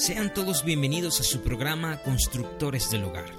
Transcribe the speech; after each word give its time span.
Sean 0.00 0.32
todos 0.32 0.64
bienvenidos 0.64 1.20
a 1.20 1.24
su 1.24 1.42
programa 1.42 2.02
Constructores 2.02 2.90
del 2.90 3.04
Hogar. 3.04 3.30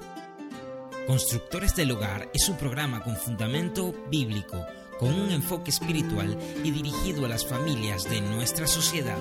Constructores 1.08 1.76
del 1.76 1.90
Hogar 1.90 2.30
es 2.36 2.48
un 2.50 2.58
programa 2.58 3.04
con 3.04 3.16
fundamento 3.16 3.96
bíblico, 4.12 4.64
con 5.00 5.12
un 5.12 5.32
enfoque 5.32 5.72
espiritual 5.72 6.38
y 6.64 6.70
dirigido 6.70 7.26
a 7.26 7.30
las 7.30 7.48
familias 7.48 8.04
de 8.04 8.22
nuestra 8.22 8.68
sociedad. 8.68 9.18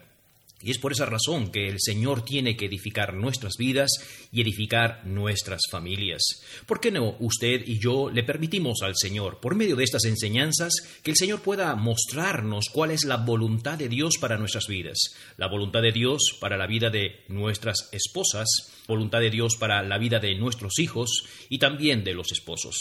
Y 0.63 0.71
es 0.71 0.79
por 0.79 0.93
esa 0.93 1.05
razón 1.05 1.51
que 1.51 1.69
el 1.69 1.77
Señor 1.79 2.25
tiene 2.25 2.57
que 2.57 2.67
edificar 2.67 3.13
nuestras 3.13 3.55
vidas 3.59 3.91
y 4.33 4.41
edificar 4.41 5.07
nuestras 5.07 5.61
familias. 5.71 6.23
¿Por 6.65 6.81
qué 6.81 6.91
no 6.91 7.17
usted 7.21 7.63
y 7.67 7.79
yo 7.79 8.09
le 8.11 8.23
permitimos 8.23 8.81
al 8.83 8.95
Señor, 8.97 9.41
por 9.41 9.57
medio 9.57 9.77
de 9.77 9.85
estas 9.85 10.05
enseñanzas, 10.05 10.73
que 11.03 11.11
el 11.11 11.17
Señor 11.17 11.43
pueda 11.43 11.75
mostrarnos 11.75 12.71
cuál 12.73 12.93
es 12.93 13.05
la 13.05 13.19
voluntad 13.19 13.77
de 13.77 13.89
Dios 13.89 14.15
para 14.19 14.39
nuestras 14.39 14.67
vidas? 14.67 14.99
La 15.37 15.49
voluntad 15.49 15.83
de 15.83 15.93
Dios 15.93 16.39
para 16.41 16.57
la 16.57 16.67
vida 16.67 16.89
de 16.89 17.25
nuestras 17.29 17.91
esposas, 17.93 18.49
voluntad 18.89 19.21
de 19.21 19.31
Dios 19.31 19.57
para 19.59 19.83
la 19.83 19.99
vida 19.99 20.19
de 20.19 20.35
nuestros 20.35 20.79
hijos 20.79 21.25
y 21.51 21.59
también 21.59 22.05
de 22.05 22.15
los 22.15 22.33
esposos. 22.33 22.79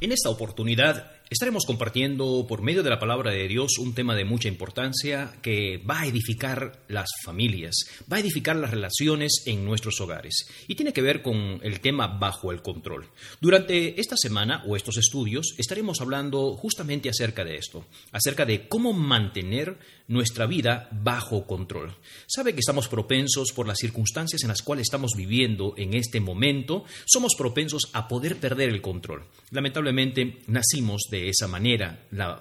En 0.00 0.10
esta 0.10 0.30
oportunidad 0.30 1.12
Estaremos 1.32 1.64
compartiendo 1.64 2.44
por 2.46 2.60
medio 2.60 2.82
de 2.82 2.90
la 2.90 2.98
palabra 2.98 3.30
de 3.30 3.48
Dios 3.48 3.78
un 3.78 3.94
tema 3.94 4.14
de 4.14 4.26
mucha 4.26 4.48
importancia 4.48 5.32
que 5.40 5.78
va 5.78 6.00
a 6.00 6.06
edificar 6.06 6.84
las 6.88 7.08
familias, 7.24 7.74
va 8.12 8.18
a 8.18 8.20
edificar 8.20 8.54
las 8.54 8.70
relaciones 8.70 9.42
en 9.46 9.64
nuestros 9.64 9.98
hogares 10.02 10.46
y 10.68 10.74
tiene 10.74 10.92
que 10.92 11.00
ver 11.00 11.22
con 11.22 11.58
el 11.62 11.80
tema 11.80 12.06
bajo 12.06 12.52
el 12.52 12.60
control. 12.60 13.08
Durante 13.40 13.98
esta 13.98 14.14
semana 14.18 14.62
o 14.66 14.76
estos 14.76 14.98
estudios 14.98 15.54
estaremos 15.56 16.02
hablando 16.02 16.54
justamente 16.54 17.08
acerca 17.08 17.46
de 17.46 17.56
esto, 17.56 17.86
acerca 18.10 18.44
de 18.44 18.68
cómo 18.68 18.92
mantener 18.92 19.78
nuestra 20.08 20.44
vida 20.44 20.90
bajo 20.92 21.46
control. 21.46 21.96
Sabe 22.26 22.52
que 22.52 22.60
estamos 22.60 22.88
propensos 22.88 23.52
por 23.52 23.66
las 23.66 23.78
circunstancias 23.78 24.42
en 24.42 24.48
las 24.48 24.60
cuales 24.60 24.82
estamos 24.82 25.12
viviendo 25.16 25.72
en 25.78 25.94
este 25.94 26.20
momento, 26.20 26.84
somos 27.06 27.34
propensos 27.38 27.88
a 27.94 28.06
poder 28.06 28.36
perder 28.36 28.68
el 28.68 28.82
control. 28.82 29.24
Lamentablemente 29.50 30.42
nacimos 30.46 31.04
de 31.10 31.21
esa 31.28 31.48
manera 31.48 31.98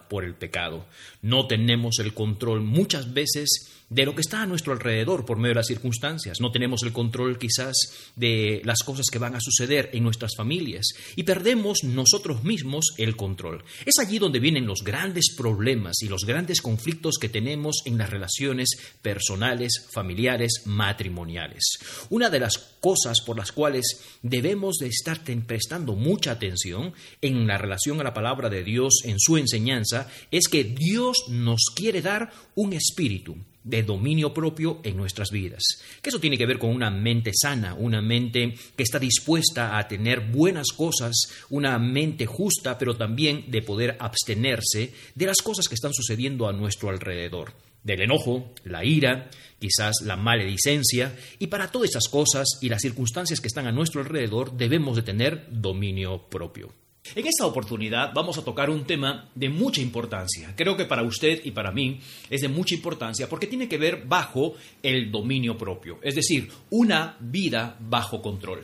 por 0.09 0.23
el 0.23 0.35
pecado. 0.35 0.85
No 1.21 1.47
tenemos 1.47 1.99
el 1.99 2.13
control 2.13 2.61
muchas 2.61 3.13
veces 3.13 3.80
de 3.91 4.05
lo 4.05 4.15
que 4.15 4.21
está 4.21 4.41
a 4.41 4.45
nuestro 4.45 4.71
alrededor 4.71 5.25
por 5.25 5.37
medio 5.37 5.49
de 5.49 5.59
las 5.59 5.67
circunstancias. 5.67 6.39
No 6.39 6.51
tenemos 6.51 6.81
el 6.83 6.93
control 6.93 7.37
quizás 7.37 7.75
de 8.15 8.61
las 8.63 8.79
cosas 8.83 9.07
que 9.11 9.19
van 9.19 9.35
a 9.35 9.41
suceder 9.41 9.89
en 9.93 10.03
nuestras 10.03 10.35
familias 10.35 10.87
y 11.15 11.23
perdemos 11.23 11.83
nosotros 11.83 12.43
mismos 12.43 12.93
el 12.97 13.17
control. 13.17 13.63
Es 13.85 13.99
allí 13.99 14.17
donde 14.17 14.39
vienen 14.39 14.65
los 14.65 14.83
grandes 14.83 15.35
problemas 15.35 16.01
y 16.01 16.07
los 16.07 16.25
grandes 16.25 16.61
conflictos 16.61 17.17
que 17.19 17.27
tenemos 17.27 17.81
en 17.85 17.97
las 17.97 18.09
relaciones 18.09 18.69
personales, 19.01 19.87
familiares, 19.91 20.63
matrimoniales. 20.65 21.77
Una 22.09 22.29
de 22.29 22.39
las 22.39 22.57
cosas 22.57 23.19
por 23.25 23.37
las 23.37 23.51
cuales 23.51 23.99
debemos 24.21 24.77
de 24.77 24.87
estar 24.87 25.21
prestando 25.45 25.95
mucha 25.95 26.31
atención 26.31 26.93
en 27.21 27.45
la 27.45 27.57
relación 27.57 27.99
a 27.99 28.05
la 28.05 28.13
palabra 28.13 28.49
de 28.49 28.63
Dios 28.63 29.01
en 29.03 29.19
su 29.19 29.35
enseñanza 29.35 30.09
es 30.31 30.47
que 30.47 30.63
Dios 30.63 31.25
nos 31.27 31.65
quiere 31.75 32.01
dar 32.01 32.31
un 32.55 32.71
espíritu 32.71 33.35
de 33.63 33.83
dominio 33.83 34.33
propio 34.33 34.79
en 34.83 34.97
nuestras 34.97 35.29
vidas. 35.31 35.61
Que 36.01 36.09
eso 36.09 36.19
tiene 36.19 36.37
que 36.37 36.45
ver 36.45 36.59
con 36.59 36.71
una 36.71 36.89
mente 36.89 37.31
sana, 37.33 37.73
una 37.73 38.01
mente 38.01 38.55
que 38.75 38.83
está 38.83 38.99
dispuesta 38.99 39.77
a 39.77 39.87
tener 39.87 40.31
buenas 40.31 40.67
cosas, 40.75 41.15
una 41.49 41.77
mente 41.79 42.25
justa, 42.25 42.77
pero 42.77 42.95
también 42.95 43.45
de 43.49 43.61
poder 43.61 43.97
abstenerse 43.99 44.93
de 45.15 45.25
las 45.25 45.41
cosas 45.41 45.67
que 45.67 45.75
están 45.75 45.93
sucediendo 45.93 46.47
a 46.47 46.53
nuestro 46.53 46.89
alrededor. 46.89 47.53
Del 47.83 48.01
enojo, 48.01 48.53
la 48.63 48.85
ira, 48.85 49.29
quizás 49.59 50.01
la 50.03 50.15
maledicencia, 50.15 51.15
y 51.39 51.47
para 51.47 51.71
todas 51.71 51.89
esas 51.89 52.07
cosas 52.09 52.59
y 52.61 52.69
las 52.69 52.81
circunstancias 52.81 53.39
que 53.39 53.47
están 53.47 53.65
a 53.65 53.71
nuestro 53.71 54.01
alrededor 54.01 54.55
debemos 54.55 54.95
de 54.95 55.01
tener 55.01 55.47
dominio 55.49 56.29
propio. 56.29 56.80
En 57.15 57.27
esta 57.27 57.45
oportunidad 57.45 58.13
vamos 58.13 58.37
a 58.37 58.43
tocar 58.43 58.69
un 58.69 58.85
tema 58.85 59.29
de 59.35 59.49
mucha 59.49 59.81
importancia. 59.81 60.53
Creo 60.55 60.77
que 60.77 60.85
para 60.85 61.03
usted 61.03 61.41
y 61.43 61.51
para 61.51 61.71
mí 61.71 61.99
es 62.29 62.41
de 62.41 62.47
mucha 62.47 62.75
importancia 62.75 63.27
porque 63.27 63.47
tiene 63.47 63.67
que 63.67 63.77
ver 63.77 64.05
bajo 64.05 64.53
el 64.81 65.11
dominio 65.11 65.57
propio, 65.57 65.99
es 66.01 66.15
decir, 66.15 66.49
una 66.69 67.17
vida 67.19 67.75
bajo 67.79 68.21
control. 68.21 68.63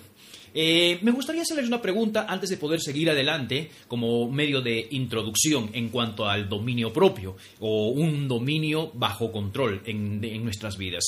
Eh, 0.54 0.98
me 1.02 1.12
gustaría 1.12 1.42
hacerles 1.42 1.68
una 1.68 1.82
pregunta 1.82 2.26
antes 2.30 2.50
de 2.50 2.58
poder 2.58 2.80
seguir 2.80 3.10
adelante 3.10 3.70
como 3.88 4.32
medio 4.32 4.62
de 4.62 4.88
introducción 4.92 5.70
en 5.74 5.90
cuanto 5.90 6.26
al 6.26 6.48
dominio 6.48 6.94
propio 6.94 7.36
o 7.60 7.90
un 7.90 8.28
dominio 8.28 8.92
bajo 8.94 9.32
control 9.32 9.82
en 9.86 10.44
nuestras 10.44 10.78
vidas. 10.78 11.04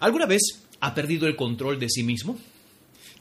¿Alguna 0.00 0.26
vez 0.26 0.64
ha 0.80 0.94
perdido 0.94 1.28
el 1.28 1.36
control 1.36 1.78
de 1.78 1.88
sí 1.88 2.02
mismo? 2.02 2.36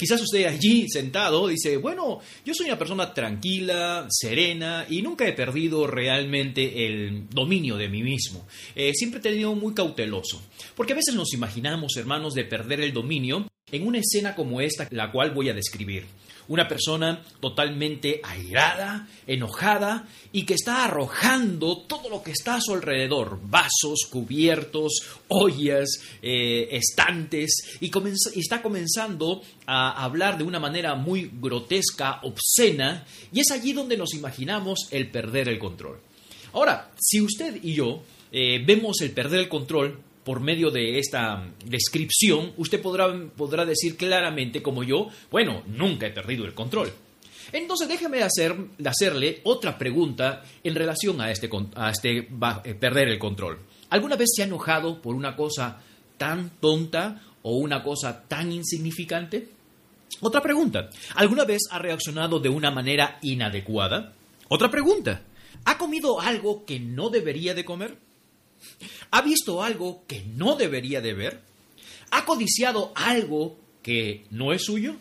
Quizás 0.01 0.19
usted 0.19 0.47
allí 0.47 0.89
sentado 0.89 1.47
dice, 1.47 1.77
bueno, 1.77 2.21
yo 2.43 2.55
soy 2.55 2.65
una 2.65 2.79
persona 2.79 3.13
tranquila, 3.13 4.07
serena 4.09 4.87
y 4.89 5.03
nunca 5.03 5.27
he 5.27 5.33
perdido 5.33 5.85
realmente 5.85 6.87
el 6.87 7.29
dominio 7.29 7.77
de 7.77 7.87
mí 7.87 8.01
mismo. 8.01 8.47
Eh, 8.73 8.93
siempre 8.95 9.19
he 9.19 9.21
tenido 9.21 9.53
muy 9.53 9.75
cauteloso. 9.75 10.41
Porque 10.75 10.93
a 10.93 10.95
veces 10.95 11.13
nos 11.13 11.35
imaginamos, 11.35 11.95
hermanos, 11.97 12.33
de 12.33 12.45
perder 12.45 12.81
el 12.81 12.93
dominio 12.93 13.47
en 13.71 13.85
una 13.85 13.99
escena 13.99 14.33
como 14.33 14.59
esta, 14.59 14.87
la 14.89 15.11
cual 15.11 15.35
voy 15.35 15.49
a 15.49 15.53
describir 15.53 16.05
una 16.47 16.67
persona 16.67 17.21
totalmente 17.39 18.21
airada, 18.23 19.07
enojada 19.27 20.07
y 20.31 20.43
que 20.43 20.53
está 20.53 20.85
arrojando 20.85 21.77
todo 21.79 22.09
lo 22.09 22.23
que 22.23 22.31
está 22.31 22.55
a 22.55 22.61
su 22.61 22.73
alrededor, 22.73 23.39
vasos, 23.43 24.07
cubiertos, 24.09 25.01
ollas, 25.27 25.89
eh, 26.21 26.69
estantes, 26.71 27.77
y, 27.79 27.91
está 28.39 28.61
comenzando 28.61 29.41
a 29.65 30.03
hablar 30.03 30.37
de 30.37 30.43
una 30.43 30.59
manera 30.59 30.95
muy 30.95 31.31
grotesca, 31.33 32.19
obscena, 32.23 33.05
y 33.31 33.39
es 33.39 33.51
allí 33.51 33.73
donde 33.73 33.97
nos 33.97 34.13
imaginamos 34.13 34.87
el 34.91 35.09
perder 35.09 35.49
el 35.49 35.59
control. 35.59 35.99
Ahora, 36.53 36.91
si 36.99 37.21
usted 37.21 37.63
y 37.63 37.73
yo 37.73 38.03
eh, 38.31 38.63
vemos 38.65 39.01
el 39.01 39.11
perder 39.11 39.41
el 39.41 39.49
control, 39.49 39.99
por 40.23 40.39
medio 40.39 40.69
de 40.71 40.99
esta 40.99 41.47
descripción, 41.65 42.53
usted 42.57 42.81
podrá, 42.81 43.07
podrá 43.35 43.65
decir 43.65 43.97
claramente, 43.97 44.61
como 44.61 44.83
yo, 44.83 45.07
bueno, 45.29 45.63
nunca 45.67 46.07
he 46.07 46.11
perdido 46.11 46.45
el 46.45 46.53
control. 46.53 46.91
Entonces 47.51 47.87
déjeme 47.87 48.23
hacer, 48.23 48.55
hacerle 48.85 49.41
otra 49.43 49.77
pregunta 49.77 50.43
en 50.63 50.75
relación 50.75 51.19
a 51.19 51.31
este, 51.31 51.49
a 51.75 51.89
este 51.89 52.17
eh, 52.19 52.75
perder 52.75 53.09
el 53.09 53.19
control. 53.19 53.59
¿Alguna 53.89 54.15
vez 54.15 54.29
se 54.33 54.43
ha 54.43 54.45
enojado 54.45 55.01
por 55.01 55.15
una 55.15 55.35
cosa 55.35 55.81
tan 56.17 56.51
tonta 56.61 57.21
o 57.41 57.57
una 57.57 57.83
cosa 57.83 58.23
tan 58.27 58.51
insignificante? 58.51 59.49
Otra 60.21 60.41
pregunta. 60.41 60.89
¿Alguna 61.15 61.43
vez 61.43 61.63
ha 61.71 61.79
reaccionado 61.79 62.39
de 62.39 62.49
una 62.49 62.71
manera 62.71 63.17
inadecuada? 63.21 64.13
Otra 64.47 64.69
pregunta. 64.69 65.23
¿Ha 65.65 65.77
comido 65.77 66.21
algo 66.21 66.65
que 66.65 66.79
no 66.79 67.09
debería 67.09 67.53
de 67.53 67.65
comer? 67.65 67.97
¿Ha 69.11 69.21
visto 69.21 69.63
algo 69.63 70.05
que 70.07 70.23
no 70.23 70.55
debería 70.55 71.01
de 71.01 71.13
ver? 71.13 71.41
¿Ha 72.11 72.25
codiciado 72.25 72.91
algo 72.95 73.57
que 73.81 74.25
no 74.31 74.53
es 74.53 74.63
suyo? 74.63 74.95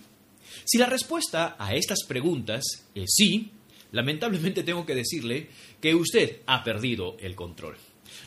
Si 0.64 0.78
la 0.78 0.86
respuesta 0.86 1.56
a 1.58 1.74
estas 1.74 2.04
preguntas 2.06 2.62
es 2.94 3.14
sí, 3.16 3.50
lamentablemente 3.92 4.62
tengo 4.62 4.86
que 4.86 4.94
decirle 4.94 5.48
que 5.80 5.94
usted 5.94 6.42
ha 6.46 6.62
perdido 6.62 7.16
el 7.20 7.34
control. 7.34 7.76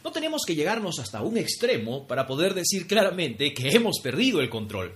No 0.03 0.11
tenemos 0.11 0.43
que 0.45 0.55
llegarnos 0.55 0.99
hasta 0.99 1.21
un 1.21 1.37
extremo 1.37 2.07
para 2.07 2.27
poder 2.27 2.53
decir 2.53 2.87
claramente 2.87 3.53
que 3.53 3.69
hemos 3.69 3.99
perdido 4.01 4.41
el 4.41 4.49
control. 4.49 4.93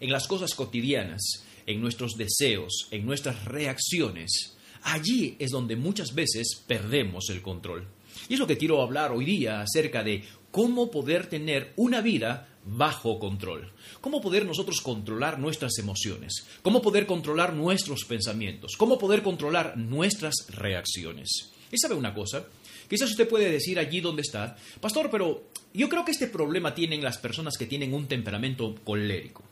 En 0.00 0.10
las 0.10 0.26
cosas 0.26 0.54
cotidianas, 0.54 1.44
en 1.66 1.80
nuestros 1.80 2.16
deseos, 2.16 2.88
en 2.90 3.04
nuestras 3.04 3.44
reacciones, 3.44 4.56
allí 4.82 5.36
es 5.38 5.50
donde 5.50 5.76
muchas 5.76 6.14
veces 6.14 6.62
perdemos 6.66 7.28
el 7.30 7.42
control. 7.42 7.86
Y 8.28 8.34
es 8.34 8.40
lo 8.40 8.46
que 8.46 8.58
quiero 8.58 8.82
hablar 8.82 9.12
hoy 9.12 9.24
día 9.24 9.60
acerca 9.60 10.02
de 10.02 10.24
cómo 10.50 10.90
poder 10.90 11.26
tener 11.26 11.72
una 11.76 12.00
vida 12.00 12.48
bajo 12.64 13.18
control. 13.18 13.72
Cómo 14.00 14.20
poder 14.20 14.44
nosotros 14.44 14.80
controlar 14.80 15.38
nuestras 15.38 15.78
emociones, 15.78 16.46
cómo 16.62 16.82
poder 16.82 17.06
controlar 17.06 17.52
nuestros 17.52 18.04
pensamientos, 18.04 18.76
cómo 18.76 18.98
poder 18.98 19.22
controlar 19.22 19.76
nuestras 19.76 20.34
reacciones. 20.48 21.52
¿Y 21.70 21.78
sabe 21.78 21.94
una 21.94 22.14
cosa? 22.14 22.46
Quizás 22.88 23.10
usted 23.10 23.28
puede 23.28 23.50
decir 23.50 23.78
allí 23.78 24.00
donde 24.00 24.22
está, 24.22 24.56
pastor, 24.80 25.10
pero 25.10 25.44
yo 25.74 25.88
creo 25.88 26.04
que 26.04 26.12
este 26.12 26.26
problema 26.26 26.74
tienen 26.74 27.02
las 27.02 27.18
personas 27.18 27.56
que 27.56 27.66
tienen 27.66 27.92
un 27.94 28.06
temperamento 28.06 28.74
colérico. 28.84 29.42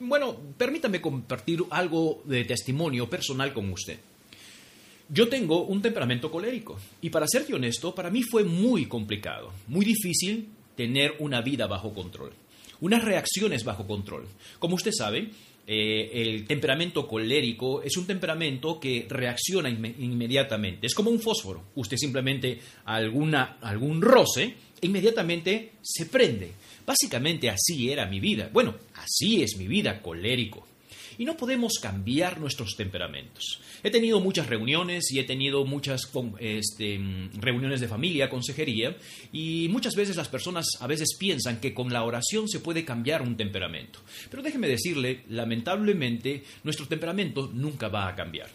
Bueno, 0.00 0.36
permítame 0.56 1.00
compartir 1.00 1.62
algo 1.70 2.22
de 2.24 2.44
testimonio 2.44 3.08
personal 3.08 3.52
con 3.52 3.70
usted. 3.72 3.98
Yo 5.08 5.28
tengo 5.28 5.64
un 5.64 5.82
temperamento 5.82 6.30
colérico 6.30 6.78
y 7.00 7.10
para 7.10 7.26
serte 7.28 7.54
honesto, 7.54 7.94
para 7.94 8.10
mí 8.10 8.22
fue 8.22 8.44
muy 8.44 8.86
complicado, 8.86 9.52
muy 9.68 9.84
difícil 9.84 10.48
tener 10.76 11.14
una 11.18 11.40
vida 11.42 11.66
bajo 11.66 11.92
control 11.92 12.32
unas 12.84 13.02
reacciones 13.02 13.64
bajo 13.64 13.86
control. 13.86 14.26
Como 14.58 14.74
usted 14.74 14.92
sabe, 14.92 15.30
eh, 15.66 16.10
el 16.12 16.46
temperamento 16.46 17.08
colérico 17.08 17.82
es 17.82 17.96
un 17.96 18.06
temperamento 18.06 18.78
que 18.78 19.06
reacciona 19.08 19.70
inmediatamente. 19.70 20.86
Es 20.86 20.94
como 20.94 21.10
un 21.10 21.20
fósforo. 21.20 21.64
Usted 21.76 21.96
simplemente 21.96 22.60
alguna, 22.84 23.56
algún 23.62 24.02
roce, 24.02 24.54
inmediatamente 24.82 25.72
se 25.80 26.06
prende. 26.06 26.52
Básicamente 26.86 27.48
así 27.48 27.90
era 27.90 28.06
mi 28.06 28.20
vida. 28.20 28.50
Bueno, 28.52 28.74
así 28.96 29.42
es 29.42 29.56
mi 29.56 29.66
vida 29.66 30.02
colérico 30.02 30.66
y 31.18 31.24
no 31.24 31.36
podemos 31.36 31.74
cambiar 31.80 32.40
nuestros 32.40 32.76
temperamentos. 32.76 33.60
He 33.82 33.90
tenido 33.90 34.20
muchas 34.20 34.48
reuniones 34.48 35.10
y 35.12 35.18
he 35.18 35.24
tenido 35.24 35.64
muchas 35.64 36.10
este, 36.38 37.00
reuniones 37.34 37.80
de 37.80 37.88
familia, 37.88 38.30
consejería, 38.30 38.96
y 39.32 39.68
muchas 39.70 39.94
veces 39.94 40.16
las 40.16 40.28
personas 40.28 40.66
a 40.80 40.86
veces 40.86 41.16
piensan 41.18 41.60
que 41.60 41.74
con 41.74 41.92
la 41.92 42.04
oración 42.04 42.48
se 42.48 42.60
puede 42.60 42.84
cambiar 42.84 43.22
un 43.22 43.36
temperamento. 43.36 44.00
Pero 44.30 44.42
déjeme 44.42 44.68
decirle, 44.68 45.24
lamentablemente, 45.28 46.44
nuestro 46.62 46.86
temperamento 46.86 47.50
nunca 47.52 47.88
va 47.88 48.08
a 48.08 48.14
cambiar. 48.14 48.48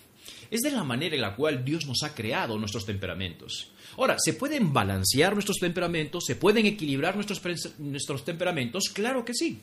Es 0.52 0.62
de 0.62 0.72
la 0.72 0.84
manera 0.84 1.16
en 1.16 1.22
la 1.22 1.36
cual 1.36 1.64
Dios 1.64 1.86
nos 1.86 2.02
ha 2.04 2.16
creado 2.16 2.58
nuestros 2.58 2.86
temperamentos. 2.86 3.72
Ahora, 3.98 4.16
¿se 4.18 4.34
pueden 4.34 4.74
balancear 4.74 5.34
nuestros 5.34 5.58
temperamentos? 5.58 6.26
¿Se 6.26 6.36
pueden 6.36 6.66
equilibrar 6.66 7.16
nuestros, 7.16 7.42
nuestros 7.80 8.26
temperamentos? 8.26 8.86
Claro 8.94 9.26
que 9.26 9.34
sí. 9.34 9.60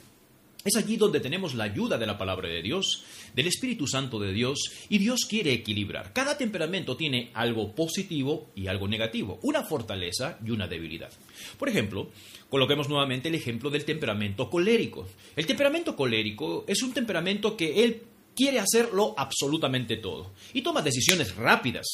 Es 0.67 0.75
allí 0.75 0.97
donde 0.97 1.21
tenemos 1.21 1.55
la 1.55 1.63
ayuda 1.63 1.97
de 1.97 2.07
la 2.07 2.19
palabra 2.19 2.49
de 2.49 2.61
Dios, 2.61 3.05
del 3.37 3.47
Espíritu 3.47 3.87
Santo 3.87 4.19
de 4.19 4.33
Dios, 4.33 4.73
y 4.89 4.99
Dios 4.99 5.25
quiere 5.25 5.53
equilibrar. 5.53 6.13
Cada 6.13 6.37
temperamento 6.37 6.97
tiene 6.97 7.31
algo 7.35 7.73
positivo 7.73 8.51
y 8.57 8.67
algo 8.67 8.89
negativo, 8.89 9.39
una 9.43 9.63
fortaleza 9.63 10.41
y 10.45 10.51
una 10.51 10.67
debilidad. 10.67 11.13
Por 11.57 11.69
ejemplo, 11.69 12.11
coloquemos 12.51 12.89
nuevamente 12.89 13.29
el 13.29 13.37
ejemplo 13.37 13.71
del 13.71 13.85
temperamento 13.85 14.51
colérico. 14.51 15.07
El 15.37 15.47
temperamento 15.47 15.95
colérico 15.95 16.65
es 16.67 16.83
un 16.83 16.93
temperamento 16.93 17.57
que 17.57 17.85
él 17.85 18.03
quiere 18.35 18.59
hacerlo 18.59 19.15
absolutamente 19.17 19.97
todo 19.99 20.33
y 20.53 20.63
toma 20.63 20.83
decisiones 20.83 21.37
rápidas. 21.37 21.87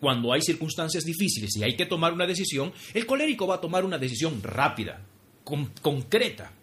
Cuando 0.00 0.32
hay 0.32 0.40
circunstancias 0.40 1.04
difíciles 1.04 1.54
y 1.56 1.62
hay 1.62 1.76
que 1.76 1.84
tomar 1.84 2.14
una 2.14 2.26
decisión, 2.26 2.72
el 2.94 3.04
colérico 3.04 3.46
va 3.46 3.56
a 3.56 3.60
tomar 3.60 3.84
una 3.84 3.98
decisión 3.98 4.42
rápida, 4.42 5.04
concreta. 5.82 6.54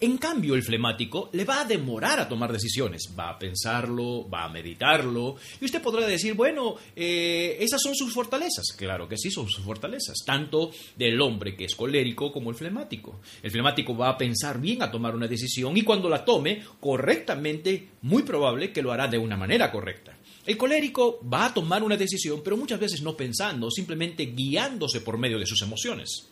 En 0.00 0.18
cambio, 0.18 0.54
el 0.54 0.62
flemático 0.62 1.30
le 1.32 1.44
va 1.44 1.60
a 1.62 1.64
demorar 1.64 2.20
a 2.20 2.28
tomar 2.28 2.52
decisiones, 2.52 3.12
va 3.18 3.30
a 3.30 3.38
pensarlo, 3.38 4.28
va 4.28 4.44
a 4.44 4.48
meditarlo, 4.48 5.36
y 5.60 5.64
usted 5.64 5.82
podrá 5.82 6.06
decir, 6.06 6.34
bueno, 6.34 6.76
eh, 6.94 7.56
esas 7.60 7.82
son 7.82 7.94
sus 7.94 8.12
fortalezas. 8.12 8.74
Claro 8.76 9.08
que 9.08 9.16
sí, 9.16 9.30
son 9.30 9.48
sus 9.48 9.64
fortalezas, 9.64 10.18
tanto 10.24 10.70
del 10.96 11.20
hombre 11.20 11.56
que 11.56 11.64
es 11.64 11.74
colérico 11.74 12.32
como 12.32 12.50
el 12.50 12.56
flemático. 12.56 13.20
El 13.42 13.50
flemático 13.50 13.96
va 13.96 14.10
a 14.10 14.18
pensar 14.18 14.60
bien 14.60 14.82
a 14.82 14.90
tomar 14.90 15.14
una 15.14 15.28
decisión 15.28 15.76
y 15.76 15.82
cuando 15.82 16.08
la 16.08 16.24
tome 16.24 16.62
correctamente, 16.78 17.88
muy 18.02 18.22
probable 18.22 18.72
que 18.72 18.82
lo 18.82 18.92
hará 18.92 19.08
de 19.08 19.18
una 19.18 19.36
manera 19.36 19.70
correcta. 19.70 20.16
El 20.46 20.56
colérico 20.56 21.20
va 21.32 21.46
a 21.46 21.54
tomar 21.54 21.82
una 21.82 21.96
decisión, 21.96 22.40
pero 22.42 22.56
muchas 22.56 22.80
veces 22.80 23.02
no 23.02 23.16
pensando, 23.16 23.70
simplemente 23.70 24.26
guiándose 24.26 25.00
por 25.00 25.18
medio 25.18 25.38
de 25.38 25.46
sus 25.46 25.62
emociones. 25.62 26.26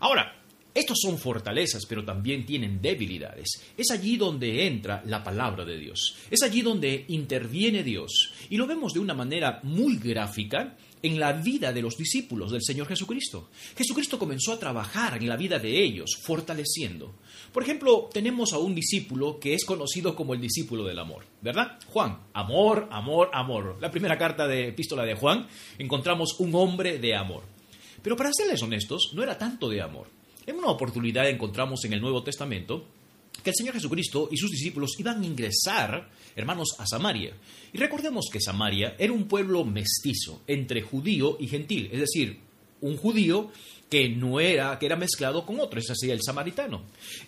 Ahora, 0.00 0.38
estos 0.74 0.98
son 1.00 1.18
fortalezas, 1.18 1.86
pero 1.86 2.04
también 2.04 2.46
tienen 2.46 2.80
debilidades. 2.80 3.48
Es 3.76 3.90
allí 3.90 4.16
donde 4.16 4.66
entra 4.66 5.02
la 5.06 5.24
palabra 5.24 5.64
de 5.64 5.76
Dios. 5.76 6.16
Es 6.30 6.42
allí 6.42 6.62
donde 6.62 7.04
interviene 7.08 7.82
Dios. 7.82 8.32
Y 8.50 8.56
lo 8.56 8.66
vemos 8.66 8.92
de 8.92 9.00
una 9.00 9.14
manera 9.14 9.60
muy 9.62 9.96
gráfica 9.96 10.76
en 11.02 11.18
la 11.18 11.32
vida 11.32 11.72
de 11.72 11.82
los 11.82 11.96
discípulos 11.96 12.50
del 12.50 12.62
Señor 12.62 12.86
Jesucristo. 12.86 13.50
Jesucristo 13.76 14.18
comenzó 14.18 14.52
a 14.52 14.58
trabajar 14.58 15.16
en 15.16 15.28
la 15.28 15.36
vida 15.36 15.58
de 15.58 15.82
ellos, 15.82 16.18
fortaleciendo. 16.22 17.14
Por 17.52 17.62
ejemplo, 17.62 18.08
tenemos 18.12 18.52
a 18.52 18.58
un 18.58 18.74
discípulo 18.74 19.38
que 19.38 19.54
es 19.54 19.64
conocido 19.64 20.14
como 20.14 20.34
el 20.34 20.40
discípulo 20.40 20.84
del 20.84 20.98
amor, 20.98 21.24
¿verdad? 21.40 21.78
Juan, 21.88 22.18
amor, 22.32 22.88
amor, 22.90 23.30
amor. 23.32 23.78
La 23.80 23.90
primera 23.90 24.18
carta 24.18 24.46
de 24.46 24.68
epístola 24.68 25.04
de 25.04 25.14
Juan 25.14 25.46
encontramos 25.78 26.38
un 26.40 26.54
hombre 26.54 26.98
de 26.98 27.14
amor. 27.14 27.42
Pero 28.02 28.16
para 28.16 28.32
serles 28.32 28.62
honestos, 28.62 29.10
no 29.14 29.22
era 29.22 29.36
tanto 29.36 29.68
de 29.68 29.82
amor. 29.82 30.17
En 30.48 30.56
una 30.56 30.68
oportunidad 30.68 31.28
encontramos 31.28 31.84
en 31.84 31.92
el 31.92 32.00
Nuevo 32.00 32.22
Testamento 32.22 32.82
que 33.44 33.50
el 33.50 33.54
Señor 33.54 33.74
Jesucristo 33.74 34.30
y 34.32 34.38
sus 34.38 34.50
discípulos 34.50 34.98
iban 34.98 35.20
a 35.20 35.26
ingresar, 35.26 36.08
hermanos, 36.34 36.74
a 36.78 36.86
Samaria. 36.86 37.34
Y 37.70 37.76
recordemos 37.76 38.30
que 38.32 38.40
Samaria 38.40 38.96
era 38.98 39.12
un 39.12 39.28
pueblo 39.28 39.62
mestizo 39.66 40.40
entre 40.46 40.80
judío 40.80 41.36
y 41.38 41.48
gentil, 41.48 41.90
es 41.92 42.00
decir, 42.00 42.38
un 42.80 42.96
judío 42.96 43.50
que 43.88 44.08
no 44.08 44.38
era, 44.38 44.78
que 44.78 44.86
era 44.86 44.96
mezclado 44.96 45.46
con 45.46 45.60
otro, 45.60 45.80
es 45.80 45.90
así 45.90 46.10
el 46.10 46.22
samaritano. 46.22 46.82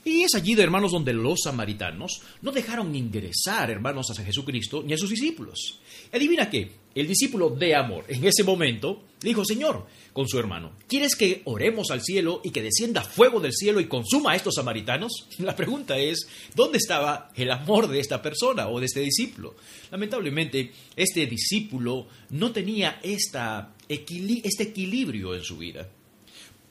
Y 0.05 0.23
es 0.23 0.35
allí, 0.35 0.53
hermanos, 0.61 0.93
donde 0.93 1.13
los 1.13 1.41
samaritanos 1.45 2.21
no 2.43 2.53
dejaron 2.53 2.95
ingresar, 2.95 3.71
hermanos, 3.71 4.11
a 4.11 4.23
Jesucristo 4.23 4.83
ni 4.85 4.93
a 4.93 4.99
sus 4.99 5.11
discípulos. 5.11 5.81
Adivina 6.13 6.51
qué, 6.51 6.71
el 6.95 7.07
discípulo 7.07 7.51
de 7.51 7.75
amor 7.75 8.05
en 8.09 8.25
ese 8.27 8.45
momento 8.45 9.05
dijo, 9.23 9.45
Señor, 9.45 9.87
con 10.13 10.29
su 10.29 10.39
hermano, 10.39 10.73
¿quieres 10.89 11.15
que 11.15 11.41
oremos 11.45 11.91
al 11.91 12.03
cielo 12.03 12.41
y 12.45 12.51
que 12.51 12.63
descienda 12.63 13.03
fuego 13.03 13.41
del 13.41 13.53
cielo 13.55 13.81
y 13.81 13.87
consuma 13.87 14.33
a 14.33 14.37
estos 14.37 14.57
samaritanos? 14.57 15.29
La 15.39 15.57
pregunta 15.57 15.99
es, 15.99 16.27
¿dónde 16.55 16.79
estaba 16.79 17.31
el 17.37 17.51
amor 17.51 17.89
de 17.89 18.01
esta 18.01 18.21
persona 18.21 18.69
o 18.69 18.81
de 18.81 18.87
este 18.87 19.01
discípulo? 19.01 19.55
Lamentablemente, 19.91 20.73
este 20.97 21.27
discípulo 21.27 22.07
no 22.31 22.53
tenía 22.53 23.01
esta 23.03 23.73
este 23.91 24.63
equilibrio 24.63 25.35
en 25.35 25.43
su 25.43 25.59
vida. 25.59 25.89